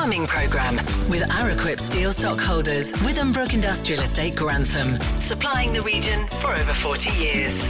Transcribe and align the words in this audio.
Farming 0.00 0.28
Programme 0.28 0.76
with 1.10 1.22
Araquip 1.24 1.80
Steel 1.80 2.12
Stockholders, 2.12 2.92
Withambrook 3.02 3.52
Industrial 3.52 4.00
Estate 4.00 4.36
Grantham, 4.36 4.96
supplying 5.18 5.72
the 5.72 5.82
region 5.82 6.28
for 6.40 6.54
over 6.54 6.72
40 6.72 7.10
years. 7.20 7.66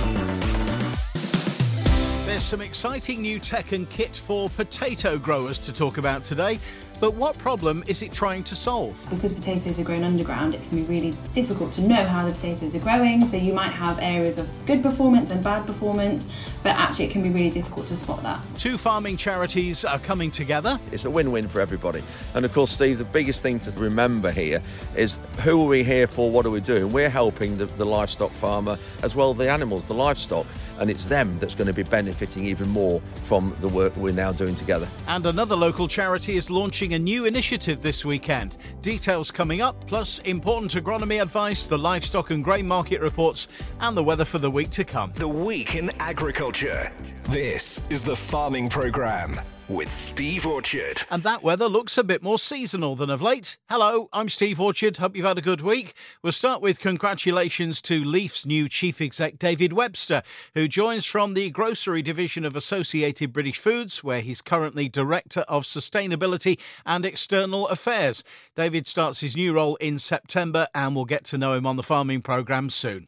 There's 2.27 2.43
some 2.43 2.61
exciting 2.61 3.23
new 3.23 3.39
tech 3.39 3.73
and 3.73 3.89
kit 3.89 4.15
for 4.15 4.51
potato 4.51 5.17
growers 5.17 5.59
to 5.61 5.73
talk 5.73 5.97
about 5.97 6.23
today. 6.23 6.59
But 7.01 7.15
what 7.15 7.39
problem 7.39 7.85
is 7.87 8.03
it 8.03 8.13
trying 8.13 8.43
to 8.45 8.57
solve? 8.57 9.07
Because 9.09 9.33
potatoes 9.33 9.79
are 9.79 9.85
grown 9.85 10.03
underground, 10.03 10.55
it 10.55 10.69
can 10.69 10.79
be 10.79 10.83
really 10.83 11.17
difficult 11.33 11.73
to 11.75 11.81
know 11.81 12.05
how 12.05 12.27
the 12.27 12.33
potatoes 12.33 12.75
are 12.75 12.81
growing. 12.81 13.25
So 13.25 13.37
you 13.37 13.53
might 13.53 13.71
have 13.71 14.01
areas 14.01 14.37
of 14.37 14.49
good 14.67 14.83
performance 14.83 15.31
and 15.31 15.43
bad 15.43 15.65
performance, 15.65 16.27
but 16.65 16.71
actually 16.71 17.05
it 17.05 17.13
can 17.13 17.23
be 17.23 17.31
really 17.31 17.51
difficult 17.51 17.87
to 17.89 17.97
spot 17.97 18.25
that. 18.25 18.41
Two 18.59 18.77
farming 18.77 19.17
charities 19.17 19.85
are 19.85 20.01
coming 20.01 20.33
together. 20.33 20.81
It's 20.91 21.05
a 21.05 21.11
win 21.11 21.31
win 21.31 21.47
for 21.47 21.61
everybody. 21.61 22.03
And 22.35 22.45
of 22.45 22.53
course, 22.53 22.73
Steve, 22.73 22.99
the 22.99 23.05
biggest 23.05 23.43
thing 23.43 23.61
to 23.61 23.71
remember 23.73 24.33
here 24.33 24.61
is 24.97 25.19
who 25.45 25.63
are 25.63 25.69
we 25.69 25.85
here 25.85 26.09
for? 26.09 26.31
What 26.33 26.47
are 26.47 26.51
we 26.51 26.61
doing? 26.61 26.93
We're 26.93 27.11
helping 27.11 27.59
the, 27.59 27.67
the 27.67 27.87
livestock 27.87 28.33
farmer 28.33 28.77
as 29.05 29.15
well 29.15 29.35
the 29.35 29.49
animals, 29.49 29.85
the 29.85 29.95
livestock. 29.95 30.47
And 30.81 30.91
it's 30.91 31.07
them 31.07 31.39
that's 31.39 31.55
going 31.55 31.67
to 31.67 31.73
be 31.73 31.83
benefiting 31.83 32.45
even 32.47 32.69
more 32.69 33.01
from 33.23 33.57
the 33.61 33.69
work 33.69 33.97
we're 33.97 34.13
now 34.13 34.33
doing 34.33 34.55
together. 34.55 34.89
And 35.07 35.27
another 35.27 35.57
local 35.57 35.87
charity 35.89 36.37
is 36.37 36.51
launching 36.51 36.88
a 36.95 36.99
new 36.99 37.25
initiative 37.25 37.83
this 37.83 38.05
weekend. 38.05 38.57
Details 38.83 39.31
coming 39.31 39.61
up, 39.61 39.87
plus 39.87 40.19
important 40.21 40.73
agronomy 40.73 41.21
advice, 41.21 41.67
the 41.67 41.79
livestock 41.79 42.31
and 42.31 42.45
grain 42.45 42.67
market 42.67 43.01
reports, 43.01 43.49
and 43.81 43.97
the 43.97 44.05
weather 44.05 44.25
for 44.25 44.39
the 44.39 44.51
week 44.51 44.71
to 44.71 44.85
come. 44.85 45.13
The 45.17 45.29
Week 45.29 45.75
in 45.75 45.91
Agriculture. 46.01 46.93
This 47.29 47.79
is 47.91 48.03
the 48.03 48.17
Farming 48.17 48.71
Programme 48.71 49.39
with 49.69 49.91
Steve 49.91 50.47
Orchard. 50.47 51.03
And 51.11 51.23
that 51.25 51.43
weather 51.43 51.69
looks 51.69 51.99
a 51.99 52.03
bit 52.03 52.23
more 52.23 52.39
seasonal 52.39 52.97
than 52.97 53.11
of 53.11 53.21
late. 53.21 53.59
Hello, 53.69 54.09
I'm 54.15 54.31
Steve 54.31 54.59
Orchard. 54.59 54.97
Hope 54.97 55.15
you've 55.15 55.27
had 55.27 55.37
a 55.37 55.43
good 55.43 55.61
week. 55.61 55.93
We'll 56.23 56.33
start 56.33 56.63
with 56.63 56.81
congratulations 56.81 57.83
to 57.83 58.03
Leaf's 58.03 58.47
new 58.47 58.67
chief 58.67 59.03
exec, 59.03 59.39
David 59.39 59.75
Webster, 59.75 60.23
who 60.55 60.69
joins 60.69 61.05
from 61.05 61.35
the 61.35 61.51
grocery 61.51 62.01
division 62.01 62.47
of 62.47 62.57
Associated 62.57 63.35
British 63.35 63.59
Foods, 63.59 64.03
where 64.03 64.23
he's 64.23 64.41
currently 64.41 64.89
Director 64.89 65.41
of 65.41 65.65
Sustainability 65.65 66.59
and 66.87 67.05
External 67.05 67.69
Affairs. 67.69 68.25
David 68.57 68.87
starts 68.87 69.21
his 69.21 69.37
new 69.37 69.53
role 69.53 69.77
in 69.83 69.99
September, 69.99 70.67
and 70.75 70.97
we'll 70.97 71.05
get 71.05 71.25
to 71.25 71.37
know 71.37 71.53
him 71.53 71.67
on 71.67 71.77
the 71.77 71.83
farming 71.83 72.23
programme 72.23 72.71
soon. 72.71 73.07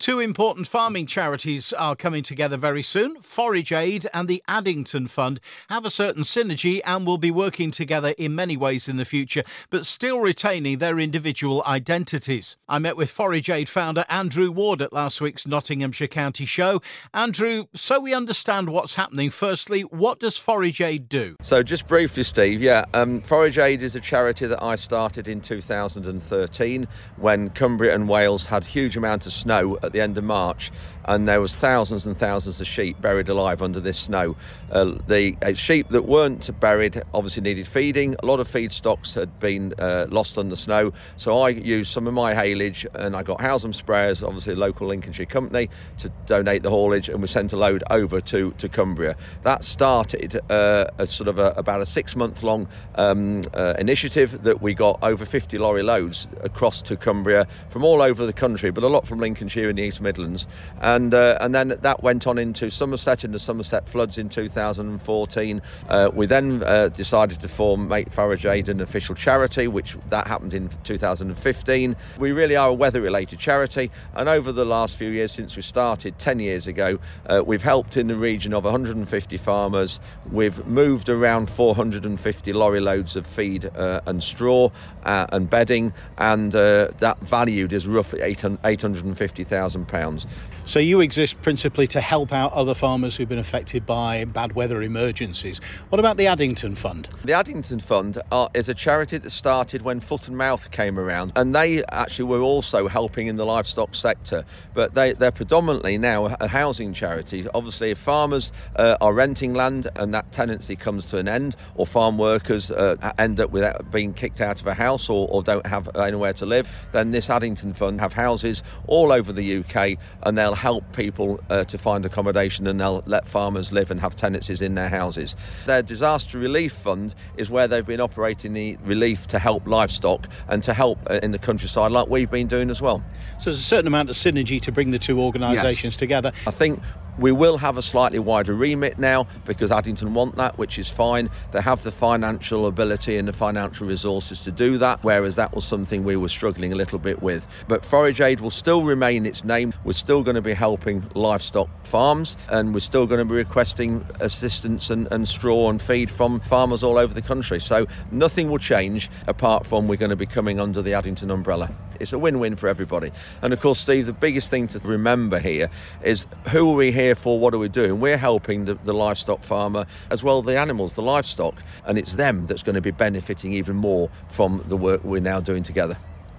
Two 0.00 0.18
important 0.18 0.66
farming 0.66 1.04
charities 1.04 1.74
are 1.74 1.94
coming 1.94 2.22
together 2.22 2.56
very 2.56 2.82
soon. 2.82 3.20
Forage 3.20 3.70
Aid 3.70 4.08
and 4.14 4.28
the 4.28 4.42
Addington 4.48 5.08
Fund 5.08 5.40
have 5.68 5.84
a 5.84 5.90
certain 5.90 6.22
synergy 6.22 6.80
and 6.86 7.06
will 7.06 7.18
be 7.18 7.30
working 7.30 7.70
together 7.70 8.14
in 8.16 8.34
many 8.34 8.56
ways 8.56 8.88
in 8.88 8.96
the 8.96 9.04
future, 9.04 9.42
but 9.68 9.84
still 9.84 10.18
retaining 10.20 10.78
their 10.78 10.98
individual 10.98 11.62
identities. 11.66 12.56
I 12.66 12.78
met 12.78 12.96
with 12.96 13.10
Forage 13.10 13.50
Aid 13.50 13.68
founder 13.68 14.06
Andrew 14.08 14.50
Ward 14.50 14.80
at 14.80 14.94
last 14.94 15.20
week's 15.20 15.46
Nottinghamshire 15.46 16.08
County 16.08 16.46
show. 16.46 16.80
Andrew, 17.12 17.66
so 17.74 18.00
we 18.00 18.14
understand 18.14 18.70
what's 18.70 18.94
happening, 18.94 19.28
firstly, 19.28 19.82
what 19.82 20.18
does 20.18 20.38
Forage 20.38 20.80
Aid 20.80 21.10
do? 21.10 21.36
So, 21.42 21.62
just 21.62 21.86
briefly, 21.86 22.22
Steve, 22.22 22.62
yeah, 22.62 22.86
um, 22.94 23.20
Forage 23.20 23.58
Aid 23.58 23.82
is 23.82 23.96
a 23.96 24.00
charity 24.00 24.46
that 24.46 24.62
I 24.62 24.76
started 24.76 25.28
in 25.28 25.42
2013 25.42 26.88
when 27.16 27.50
Cumbria 27.50 27.94
and 27.94 28.08
Wales 28.08 28.46
had 28.46 28.64
huge 28.64 28.96
amounts 28.96 29.26
of 29.26 29.34
snow 29.34 29.78
at 29.90 29.92
the 29.92 30.00
end 30.00 30.16
of 30.16 30.22
March, 30.22 30.70
and 31.04 31.28
there 31.28 31.40
was 31.40 31.56
thousands 31.56 32.06
and 32.06 32.16
thousands 32.16 32.60
of 32.60 32.66
sheep 32.66 33.00
buried 33.00 33.28
alive 33.28 33.62
under 33.62 33.80
this 33.80 33.98
snow. 33.98 34.36
Uh, 34.70 34.96
the 35.06 35.36
uh, 35.42 35.52
sheep 35.52 35.88
that 35.90 36.02
weren't 36.02 36.48
buried 36.60 37.02
obviously 37.14 37.42
needed 37.42 37.66
feeding. 37.66 38.16
A 38.22 38.26
lot 38.26 38.40
of 38.40 38.48
feed 38.48 38.72
stocks 38.72 39.14
had 39.14 39.38
been 39.40 39.74
uh, 39.78 40.06
lost 40.08 40.36
the 40.48 40.56
snow, 40.56 40.92
so 41.16 41.40
I 41.40 41.50
used 41.50 41.92
some 41.92 42.06
of 42.06 42.14
my 42.14 42.34
haylage, 42.34 42.86
and 42.94 43.16
I 43.16 43.22
got 43.22 43.40
Howsam 43.40 43.74
sprayers, 43.74 44.26
obviously 44.26 44.54
a 44.54 44.56
local 44.56 44.86
Lincolnshire 44.88 45.26
company, 45.26 45.68
to 45.98 46.08
donate 46.26 46.62
the 46.62 46.70
haulage, 46.70 47.08
and 47.08 47.20
we 47.20 47.28
sent 47.28 47.52
a 47.52 47.56
load 47.56 47.82
over 47.90 48.20
to, 48.20 48.52
to 48.52 48.68
Cumbria. 48.68 49.16
That 49.42 49.64
started 49.64 50.40
uh, 50.50 50.86
a 50.98 51.06
sort 51.06 51.28
of 51.28 51.38
a, 51.38 51.50
about 51.56 51.80
a 51.80 51.86
six-month-long 51.86 52.68
um, 52.94 53.42
uh, 53.54 53.74
initiative 53.78 54.42
that 54.44 54.62
we 54.62 54.72
got 54.74 54.98
over 55.02 55.24
50 55.24 55.58
lorry 55.58 55.82
loads 55.82 56.26
across 56.42 56.80
to 56.82 56.96
Cumbria 56.96 57.46
from 57.68 57.84
all 57.84 58.02
over 58.02 58.24
the 58.24 58.32
country, 58.32 58.70
but 58.70 58.84
a 58.84 58.88
lot 58.88 59.06
from 59.06 59.18
Lincolnshire 59.18 59.68
and 59.68 59.78
the 59.78 59.82
East 59.82 60.00
Midlands, 60.00 60.46
and 60.80 60.99
uh, 61.14 61.38
and 61.40 61.54
then 61.54 61.68
that 61.68 62.02
went 62.02 62.26
on 62.26 62.38
into 62.38 62.70
Somerset 62.70 63.24
in 63.24 63.32
the 63.32 63.38
Somerset 63.38 63.88
floods 63.88 64.18
in 64.18 64.28
2014. 64.28 65.62
Uh, 65.88 66.10
we 66.12 66.26
then 66.26 66.62
uh, 66.62 66.88
decided 66.88 67.40
to 67.40 67.48
form 67.48 67.88
Make 67.88 68.12
Forage 68.12 68.46
Aid 68.46 68.68
an 68.68 68.80
official 68.80 69.14
charity, 69.14 69.68
which 69.68 69.96
that 70.10 70.26
happened 70.26 70.52
in 70.52 70.68
2015. 70.84 71.96
We 72.18 72.32
really 72.32 72.56
are 72.56 72.68
a 72.68 72.74
weather-related 72.74 73.38
charity, 73.38 73.90
and 74.14 74.28
over 74.28 74.52
the 74.52 74.64
last 74.64 74.96
few 74.96 75.10
years 75.10 75.32
since 75.32 75.56
we 75.56 75.62
started 75.62 76.18
10 76.18 76.40
years 76.40 76.66
ago, 76.66 76.98
uh, 77.26 77.42
we've 77.44 77.62
helped 77.62 77.96
in 77.96 78.06
the 78.06 78.16
region 78.16 78.52
of 78.52 78.64
150 78.64 79.36
farmers. 79.36 80.00
We've 80.30 80.64
moved 80.66 81.08
around 81.08 81.50
450 81.50 82.52
lorry 82.52 82.80
loads 82.80 83.16
of 83.16 83.26
feed 83.26 83.64
uh, 83.76 84.00
and 84.06 84.22
straw 84.22 84.70
uh, 85.04 85.26
and 85.30 85.48
bedding, 85.48 85.92
and 86.18 86.52
that 86.52 87.16
valued 87.22 87.72
is 87.72 87.86
roughly 87.86 88.20
850,000 88.22 89.88
pounds. 89.88 90.26
So 90.70 90.78
you 90.78 91.00
exist 91.00 91.42
principally 91.42 91.88
to 91.88 92.00
help 92.00 92.32
out 92.32 92.52
other 92.52 92.74
farmers 92.74 93.16
who've 93.16 93.28
been 93.28 93.40
affected 93.40 93.84
by 93.84 94.24
bad 94.24 94.52
weather 94.52 94.82
emergencies. 94.82 95.60
What 95.88 95.98
about 95.98 96.16
the 96.16 96.28
Addington 96.28 96.76
Fund? 96.76 97.08
The 97.24 97.32
Addington 97.32 97.80
Fund 97.80 98.22
are, 98.30 98.48
is 98.54 98.68
a 98.68 98.74
charity 98.74 99.18
that 99.18 99.30
started 99.30 99.82
when 99.82 99.98
Foot 99.98 100.28
and 100.28 100.36
Mouth 100.36 100.70
came 100.70 100.96
around, 100.96 101.32
and 101.34 101.52
they 101.52 101.82
actually 101.86 102.26
were 102.26 102.40
also 102.40 102.86
helping 102.86 103.26
in 103.26 103.34
the 103.34 103.44
livestock 103.44 103.96
sector. 103.96 104.44
But 104.72 104.94
they, 104.94 105.12
they're 105.14 105.32
predominantly 105.32 105.98
now 105.98 106.36
a 106.38 106.46
housing 106.46 106.92
charity. 106.92 107.44
Obviously, 107.52 107.90
if 107.90 107.98
farmers 107.98 108.52
uh, 108.76 108.96
are 109.00 109.12
renting 109.12 109.54
land 109.54 109.88
and 109.96 110.14
that 110.14 110.30
tenancy 110.30 110.76
comes 110.76 111.04
to 111.06 111.18
an 111.18 111.26
end, 111.26 111.56
or 111.74 111.84
farm 111.84 112.16
workers 112.16 112.70
uh, 112.70 112.94
end 113.18 113.40
up 113.40 113.50
without 113.50 113.90
being 113.90 114.14
kicked 114.14 114.40
out 114.40 114.60
of 114.60 114.68
a 114.68 114.74
house 114.74 115.10
or, 115.10 115.26
or 115.32 115.42
don't 115.42 115.66
have 115.66 115.96
anywhere 115.96 116.34
to 116.34 116.46
live, 116.46 116.70
then 116.92 117.10
this 117.10 117.28
Addington 117.28 117.72
Fund 117.72 118.00
have 118.00 118.12
houses 118.12 118.62
all 118.86 119.10
over 119.10 119.32
the 119.32 119.64
UK, 119.64 119.98
and 120.22 120.38
they'll 120.38 120.59
help 120.60 120.84
people 120.92 121.40
uh, 121.48 121.64
to 121.64 121.78
find 121.78 122.04
accommodation 122.04 122.66
and 122.66 122.78
they'll 122.78 123.02
let 123.06 123.26
farmers 123.26 123.72
live 123.72 123.90
and 123.90 123.98
have 123.98 124.14
tenancies 124.14 124.60
in 124.60 124.74
their 124.74 124.90
houses. 124.90 125.34
Their 125.64 125.80
disaster 125.80 126.38
relief 126.38 126.74
fund 126.74 127.14
is 127.38 127.48
where 127.48 127.66
they've 127.66 127.86
been 127.86 128.00
operating 128.00 128.52
the 128.52 128.76
relief 128.84 129.26
to 129.28 129.38
help 129.38 129.66
livestock 129.66 130.28
and 130.48 130.62
to 130.64 130.74
help 130.74 130.98
uh, 131.08 131.18
in 131.22 131.30
the 131.30 131.38
countryside, 131.38 131.92
like 131.92 132.08
we've 132.08 132.30
been 132.30 132.46
doing 132.46 132.68
as 132.68 132.82
well. 132.82 133.02
So 133.38 133.46
there's 133.46 133.58
a 133.58 133.62
certain 133.62 133.86
amount 133.86 134.10
of 134.10 134.16
synergy 134.16 134.60
to 134.60 134.70
bring 134.70 134.90
the 134.90 134.98
two 134.98 135.18
organisations 135.18 135.94
yes. 135.94 135.96
together. 135.96 136.30
I 136.46 136.50
think 136.50 136.82
we 137.20 137.32
will 137.32 137.58
have 137.58 137.76
a 137.76 137.82
slightly 137.82 138.18
wider 138.18 138.54
remit 138.54 138.98
now 138.98 139.26
because 139.44 139.70
Addington 139.70 140.14
want 140.14 140.36
that, 140.36 140.56
which 140.58 140.78
is 140.78 140.88
fine. 140.88 141.28
They 141.52 141.60
have 141.60 141.82
the 141.82 141.92
financial 141.92 142.66
ability 142.66 143.18
and 143.18 143.28
the 143.28 143.32
financial 143.32 143.86
resources 143.86 144.42
to 144.44 144.50
do 144.50 144.78
that, 144.78 145.04
whereas 145.04 145.36
that 145.36 145.54
was 145.54 145.64
something 145.64 146.02
we 146.02 146.16
were 146.16 146.28
struggling 146.28 146.72
a 146.72 146.76
little 146.76 146.98
bit 146.98 147.22
with. 147.22 147.46
But 147.68 147.84
Forage 147.84 148.20
Aid 148.20 148.40
will 148.40 148.50
still 148.50 148.82
remain 148.82 149.26
its 149.26 149.44
name. 149.44 149.74
We're 149.84 149.92
still 149.92 150.22
going 150.22 150.36
to 150.36 150.42
be 150.42 150.54
helping 150.54 151.08
livestock 151.14 151.68
farms 151.84 152.36
and 152.48 152.72
we're 152.72 152.80
still 152.80 153.06
going 153.06 153.18
to 153.18 153.24
be 153.26 153.34
requesting 153.34 154.04
assistance 154.20 154.88
and, 154.88 155.06
and 155.12 155.28
straw 155.28 155.68
and 155.68 155.80
feed 155.80 156.10
from 156.10 156.40
farmers 156.40 156.82
all 156.82 156.98
over 156.98 157.12
the 157.12 157.22
country. 157.22 157.60
So 157.60 157.86
nothing 158.10 158.50
will 158.50 158.58
change 158.58 159.10
apart 159.26 159.66
from 159.66 159.88
we're 159.88 159.96
going 159.96 160.10
to 160.10 160.16
be 160.16 160.26
coming 160.26 160.58
under 160.58 160.80
the 160.80 160.94
Addington 160.94 161.30
umbrella. 161.30 161.70
It's 162.00 162.12
a 162.12 162.18
win 162.18 162.40
win 162.40 162.56
for 162.56 162.68
everybody. 162.68 163.12
And 163.42 163.52
of 163.52 163.60
course, 163.60 163.78
Steve, 163.78 164.06
the 164.06 164.12
biggest 164.12 164.50
thing 164.50 164.66
to 164.68 164.78
remember 164.80 165.38
here 165.38 165.70
is 166.02 166.26
who 166.48 166.72
are 166.72 166.76
we 166.76 166.90
here 166.90 167.14
for? 167.14 167.38
What 167.38 167.54
are 167.54 167.58
we 167.58 167.68
doing? 167.68 168.00
We're 168.00 168.16
helping 168.16 168.64
the, 168.64 168.74
the 168.74 168.94
livestock 168.94 169.42
farmer 169.42 169.86
as 170.10 170.24
well 170.24 170.42
the 170.42 170.58
animals, 170.58 170.94
the 170.94 171.02
livestock, 171.02 171.54
and 171.84 171.98
it's 171.98 172.14
them 172.14 172.46
that's 172.46 172.62
going 172.62 172.74
to 172.74 172.80
be 172.80 172.90
benefiting 172.90 173.52
even 173.52 173.76
more 173.76 174.10
from 174.28 174.64
the 174.66 174.76
work 174.76 175.04
we're 175.04 175.20
now 175.20 175.40
doing 175.40 175.62
together. 175.62 175.98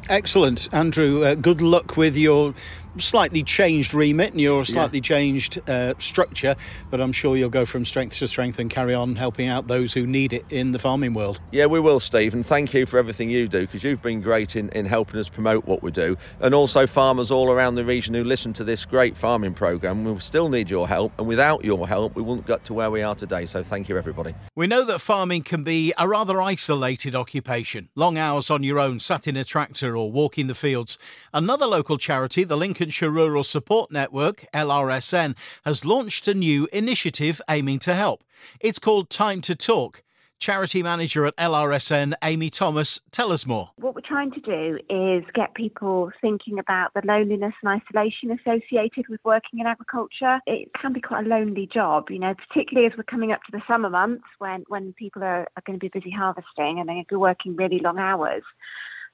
Excellent, 0.10 0.68
Andrew. 0.74 1.24
Uh, 1.24 1.36
good 1.36 1.62
luck 1.62 1.96
with 1.96 2.18
your 2.18 2.54
slightly 2.98 3.44
changed 3.44 3.94
remit 3.94 4.32
and 4.32 4.42
your 4.42 4.66
slightly 4.66 5.00
yeah. 5.00 5.04
changed 5.04 5.70
uh, 5.70 5.94
structure, 6.00 6.56
but 6.90 7.02
I'm 7.02 7.12
sure 7.12 7.38
you'll 7.38 7.50
go 7.50 7.66
from 7.66 7.86
strength 7.86 8.18
to 8.18 8.28
strength 8.28 8.60
and 8.60 8.70
carry 8.70 8.94
on 8.94 9.16
helping 9.16 9.48
out 9.48 9.68
those 9.68 9.94
who 9.94 10.06
need 10.06 10.34
it 10.34 10.46
in 10.50 10.72
the 10.72 10.80
farming 10.80 11.14
world. 11.14 11.40
Yeah, 11.52 11.66
we 11.68 11.80
will, 11.80 12.00
Steve, 12.00 12.34
and 12.34 12.46
thank 12.46 12.74
you 12.74 12.86
for 12.86 12.98
everything 12.98 13.30
you 13.30 13.48
do 13.48 13.62
because 13.62 13.84
you've 13.84 14.02
been 14.02 14.22
great 14.22 14.56
in, 14.56 14.70
in 14.70 14.86
helping 14.86 15.20
us 15.20 15.30
promote 15.30 15.66
what 15.66 15.84
we 15.84 15.92
do, 15.92 16.18
and 16.40 16.54
also 16.54 16.86
farmers 16.88 17.32
all 17.32 17.50
around 17.50 17.76
the 17.76 17.86
region 17.86 18.14
who 18.14 18.24
listen 18.24 18.54
to 18.54 18.64
this 18.64 18.86
great 18.86 19.18
farming 19.18 19.54
programme. 19.54 20.04
We 20.04 20.20
still 20.20 20.50
need 20.50 20.70
your 20.70 20.88
help, 20.88 21.14
and 21.18 21.28
without 21.28 21.64
your 21.64 21.88
help, 21.88 22.16
we 22.16 22.22
wouldn't 22.22 22.48
get 22.48 22.66
to 22.66 22.74
where 22.74 22.92
we 22.92 23.02
are 23.02 23.16
today. 23.16 23.46
So 23.46 23.64
thank 23.64 23.90
you, 23.90 23.98
everybody. 23.98 24.36
We 24.56 24.68
know 24.68 24.84
that 24.86 25.00
farming 25.00 25.44
can 25.44 25.64
be 25.64 25.94
a 25.98 26.08
rather 26.08 26.42
isolated 26.42 27.16
occupation, 27.16 27.90
long 27.96 28.18
hours 28.18 28.50
on 28.50 28.64
your 28.64 28.80
own, 28.80 29.00
sat 29.00 29.28
in 29.28 29.38
a 29.38 29.44
tractor 29.44 29.96
or 29.96 30.12
walking 30.12 30.48
the 30.48 30.56
fields. 30.56 30.98
Another 31.34 31.66
local 31.66 31.98
charity, 31.98 32.44
the 32.44 32.58
Lincolnshire 32.82 33.12
Rural 33.12 33.44
Support 33.44 33.92
Network, 33.92 34.44
LRSN, 34.56 35.36
has 35.66 35.86
launched 35.86 36.28
a 36.28 36.34
new 36.34 36.68
initiative 36.74 37.40
aiming 37.48 37.78
to 37.78 37.94
help. 37.94 38.24
It's 38.60 38.80
called 38.80 39.12
Time 39.12 39.42
to 39.42 39.54
Talk. 39.56 40.02
Charity 40.40 40.82
Manager 40.82 41.28
at 41.28 41.38
LRSN, 41.38 42.16
Amy 42.24 42.50
Thomas. 42.50 43.00
Tell 43.12 43.32
us 43.32 43.46
more. 43.46 43.70
What 43.76 43.94
we're 43.94 44.02
trying 44.02 44.32
to 44.32 44.40
do 44.40 44.80
is 44.90 45.24
get 45.36 45.54
people 45.54 46.10
thinking 46.22 46.58
about 46.58 46.92
the 46.96 47.04
loneliness 47.06 47.54
and 47.62 47.80
isolation 47.80 48.32
associated 48.32 49.08
with 49.10 49.20
working 49.24 49.60
in 49.60 49.68
agriculture. 49.68 50.40
It 50.48 50.72
can 50.74 50.92
be 50.92 51.02
quite 51.02 51.28
a 51.28 51.30
lonely 51.30 51.70
job, 51.72 52.10
you 52.10 52.18
know, 52.18 52.34
particularly 52.34 52.88
as 52.92 52.98
we're 52.98 53.04
coming 53.04 53.32
up 53.32 53.44
to 53.44 53.52
the 53.52 53.62
summer 53.72 53.92
months 53.92 54.26
when, 54.40 54.64
when 54.70 54.94
people 54.94 55.22
are, 55.22 55.48
are 55.56 55.64
going 55.68 55.80
to 55.80 55.84
be 55.84 55.90
busy 55.90 56.10
harvesting 56.10 56.80
and 56.80 56.90
they're 56.90 56.96
going 56.96 57.06
to 57.06 57.14
be 57.14 57.16
working 57.18 57.56
really 57.56 57.78
long 57.78 58.00
hours. 58.00 58.42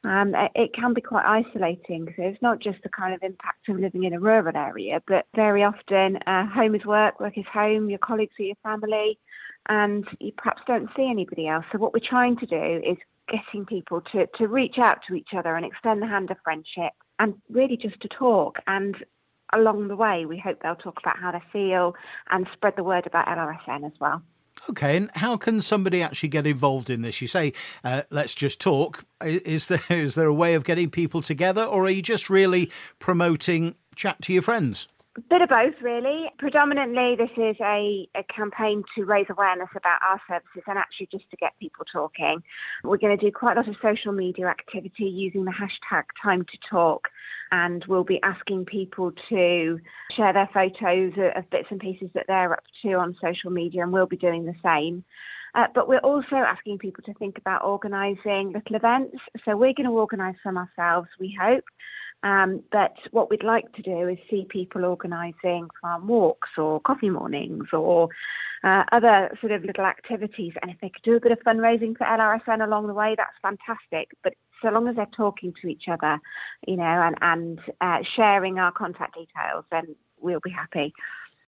Um, 0.03 0.35
it 0.55 0.73
can 0.73 0.93
be 0.93 1.01
quite 1.01 1.25
isolating. 1.25 2.13
So 2.15 2.23
it's 2.23 2.41
not 2.41 2.59
just 2.59 2.81
the 2.83 2.89
kind 2.89 3.13
of 3.13 3.23
impact 3.23 3.67
of 3.67 3.79
living 3.79 4.03
in 4.03 4.13
a 4.13 4.19
rural 4.19 4.55
area, 4.55 5.01
but 5.07 5.25
very 5.35 5.63
often 5.63 6.17
uh, 6.27 6.45
home 6.47 6.75
is 6.75 6.85
work, 6.85 7.19
work 7.19 7.37
is 7.37 7.45
home, 7.51 7.89
your 7.89 7.99
colleagues 7.99 8.33
are 8.39 8.43
your 8.43 8.55
family, 8.63 9.17
and 9.69 10.07
you 10.19 10.31
perhaps 10.37 10.61
don't 10.67 10.89
see 10.95 11.09
anybody 11.09 11.47
else. 11.47 11.65
So 11.71 11.77
what 11.77 11.93
we're 11.93 12.07
trying 12.07 12.37
to 12.37 12.45
do 12.45 12.81
is 12.85 12.97
getting 13.27 13.65
people 13.65 14.01
to, 14.13 14.27
to 14.37 14.47
reach 14.47 14.77
out 14.77 14.99
to 15.07 15.15
each 15.15 15.29
other 15.35 15.55
and 15.55 15.65
extend 15.65 16.01
the 16.01 16.07
hand 16.07 16.31
of 16.31 16.37
friendship 16.43 16.93
and 17.19 17.35
really 17.49 17.75
just 17.75 17.99
to 18.01 18.07
talk. 18.07 18.59
And 18.67 18.95
along 19.53 19.87
the 19.87 19.95
way, 19.95 20.25
we 20.25 20.37
hope 20.37 20.59
they'll 20.61 20.75
talk 20.75 20.99
about 21.01 21.19
how 21.19 21.31
they 21.31 21.41
feel 21.51 21.95
and 22.29 22.47
spread 22.53 22.75
the 22.77 22.83
word 22.83 23.05
about 23.07 23.27
LRSN 23.27 23.85
as 23.85 23.93
well. 23.99 24.21
Okay, 24.69 24.97
and 24.97 25.09
how 25.15 25.37
can 25.37 25.61
somebody 25.61 26.01
actually 26.01 26.29
get 26.29 26.45
involved 26.45 26.89
in 26.89 27.01
this? 27.01 27.21
You 27.21 27.27
say, 27.27 27.53
uh, 27.83 28.01
let's 28.09 28.35
just 28.35 28.59
talk. 28.59 29.05
Is 29.23 29.67
there 29.67 29.81
is 29.89 30.15
there 30.15 30.27
a 30.27 30.33
way 30.33 30.53
of 30.55 30.65
getting 30.65 30.89
people 30.89 31.21
together, 31.21 31.63
or 31.63 31.85
are 31.85 31.89
you 31.89 32.01
just 32.01 32.29
really 32.29 32.71
promoting 32.99 33.75
chat 33.95 34.21
to 34.23 34.33
your 34.33 34.41
friends? 34.41 34.87
Bit 35.29 35.41
of 35.41 35.49
both, 35.49 35.73
really. 35.81 36.29
Predominantly, 36.37 37.15
this 37.15 37.31
is 37.37 37.55
a, 37.59 38.07
a 38.15 38.23
campaign 38.23 38.83
to 38.95 39.03
raise 39.03 39.25
awareness 39.29 39.69
about 39.75 39.99
our 40.07 40.21
services 40.27 40.61
and 40.67 40.77
actually 40.77 41.09
just 41.11 41.29
to 41.31 41.37
get 41.37 41.53
people 41.59 41.85
talking. 41.91 42.43
We're 42.83 42.97
going 42.97 43.17
to 43.17 43.25
do 43.25 43.31
quite 43.31 43.57
a 43.57 43.61
lot 43.61 43.67
of 43.67 43.75
social 43.81 44.11
media 44.11 44.45
activity 44.45 45.05
using 45.05 45.43
the 45.43 45.51
hashtag 45.51 46.03
Time 46.21 46.43
to 46.43 46.57
Talk 46.69 47.09
and 47.51 47.83
we'll 47.87 48.03
be 48.03 48.21
asking 48.23 48.65
people 48.65 49.11
to 49.29 49.79
share 50.15 50.33
their 50.33 50.49
photos 50.53 51.13
of 51.35 51.49
bits 51.49 51.67
and 51.69 51.79
pieces 51.79 52.09
that 52.13 52.25
they're 52.27 52.53
up 52.53 52.63
to 52.83 52.93
on 52.93 53.15
social 53.21 53.51
media, 53.51 53.83
and 53.83 53.93
we'll 53.93 54.05
be 54.05 54.17
doing 54.17 54.45
the 54.45 54.55
same. 54.63 55.03
Uh, 55.55 55.67
but 55.73 55.87
we're 55.87 55.97
also 55.99 56.35
asking 56.35 56.77
people 56.77 57.03
to 57.03 57.13
think 57.15 57.37
about 57.37 57.63
organising 57.63 58.51
little 58.53 58.75
events. 58.75 59.17
So 59.45 59.55
we're 59.55 59.73
going 59.73 59.87
to 59.87 59.91
organise 59.91 60.35
some 60.43 60.57
ourselves, 60.57 61.07
we 61.19 61.35
hope. 61.39 61.63
Um, 62.23 62.63
but 62.71 62.95
what 63.11 63.29
we'd 63.29 63.43
like 63.43 63.71
to 63.73 63.81
do 63.81 64.07
is 64.07 64.17
see 64.29 64.45
people 64.49 64.85
organising 64.85 65.67
farm 65.81 66.07
walks 66.07 66.49
or 66.57 66.79
coffee 66.81 67.09
mornings 67.09 67.67
or 67.71 68.09
uh, 68.63 68.83
other 68.91 69.35
sort 69.39 69.51
of 69.51 69.63
little 69.63 69.85
activities. 69.85 70.53
And 70.61 70.71
if 70.71 70.77
they 70.81 70.89
could 70.89 71.03
do 71.03 71.15
a 71.15 71.19
bit 71.19 71.31
of 71.31 71.39
fundraising 71.39 71.97
for 71.97 72.05
LRSN 72.05 72.63
along 72.63 72.87
the 72.87 72.93
way, 72.93 73.15
that's 73.15 73.37
fantastic. 73.41 74.09
But 74.23 74.33
so 74.61 74.69
long 74.69 74.87
as 74.87 74.95
they're 74.95 75.05
talking 75.15 75.53
to 75.61 75.67
each 75.67 75.83
other, 75.87 76.19
you 76.67 76.77
know, 76.77 76.83
and, 76.83 77.15
and 77.21 77.59
uh, 77.81 77.99
sharing 78.15 78.57
our 78.57 78.71
contact 78.71 79.13
details, 79.15 79.65
then 79.71 79.95
we'll 80.19 80.39
be 80.39 80.49
happy. 80.49 80.93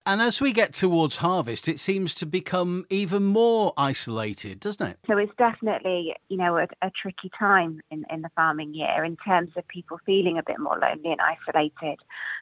And 0.05 0.21
as 0.21 0.41
we 0.41 0.53
get 0.53 0.73
towards 0.73 1.17
harvest, 1.17 1.67
it 1.67 1.79
seems 1.79 2.15
to 2.15 2.25
become 2.25 2.85
even 2.89 3.23
more 3.23 3.73
isolated, 3.77 4.59
doesn't 4.59 4.87
it? 4.87 4.97
So 5.07 5.17
it's 5.17 5.31
definitely, 5.37 6.15
you 6.29 6.37
know, 6.37 6.57
a, 6.57 6.67
a, 6.81 6.91
tricky 6.99 7.29
time 7.37 7.81
in, 7.91 8.05
in 8.09 8.21
the 8.21 8.29
farming 8.35 8.73
year 8.73 9.03
in 9.03 9.17
terms 9.17 9.51
of 9.55 9.67
people 9.67 9.99
feeling 10.05 10.37
a 10.37 10.43
bit 10.43 10.59
more 10.59 10.79
lonely 10.79 11.11
and 11.11 11.19
isolated. 11.21 11.99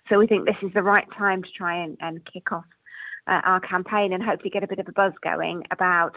So 0.08 0.20
we 0.20 0.28
think 0.28 0.46
this 0.46 0.56
is 0.62 0.72
the 0.74 0.84
right 0.84 1.08
time 1.18 1.44
to 1.44 1.50
try 1.50 1.84
and, 1.84 1.98
and 2.00 2.22
kick 2.32 2.52
off 2.52 2.66
uh, 3.28 3.42
our 3.44 3.60
campaign 3.60 4.14
and 4.14 4.24
hopefully 4.24 4.52
get 4.52 4.64
a 4.64 4.68
bit 4.68 4.80
of 4.80 4.88
a 4.88 4.94
buzz 4.94 5.14
going 5.22 5.64
about 5.72 6.16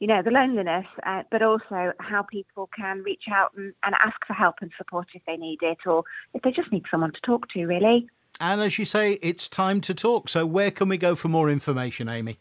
you 0.00 0.08
know, 0.08 0.22
the 0.22 0.30
loneliness, 0.30 0.86
uh, 1.06 1.22
but 1.30 1.40
also 1.40 1.92
how 2.00 2.22
people 2.22 2.68
can 2.76 3.02
reach 3.02 3.24
out 3.32 3.52
and, 3.56 3.72
and 3.84 3.94
ask 4.00 4.16
for 4.26 4.34
help 4.34 4.56
and 4.60 4.70
support 4.76 5.06
if 5.14 5.22
they 5.26 5.36
need 5.36 5.58
it 5.62 5.78
or 5.86 6.04
if 6.34 6.42
they 6.42 6.50
just 6.50 6.70
need 6.72 6.84
someone 6.90 7.12
to 7.12 7.20
talk 7.24 7.48
to, 7.50 7.64
really. 7.64 8.06
And 8.40 8.60
as 8.60 8.78
you 8.78 8.84
say, 8.84 9.14
it's 9.22 9.48
time 9.48 9.80
to 9.82 9.94
talk. 9.94 10.28
So, 10.28 10.44
where 10.46 10.70
can 10.70 10.88
we 10.88 10.98
go 10.98 11.14
for 11.14 11.28
more 11.28 11.50
information, 11.50 12.08
Amy? 12.08 12.38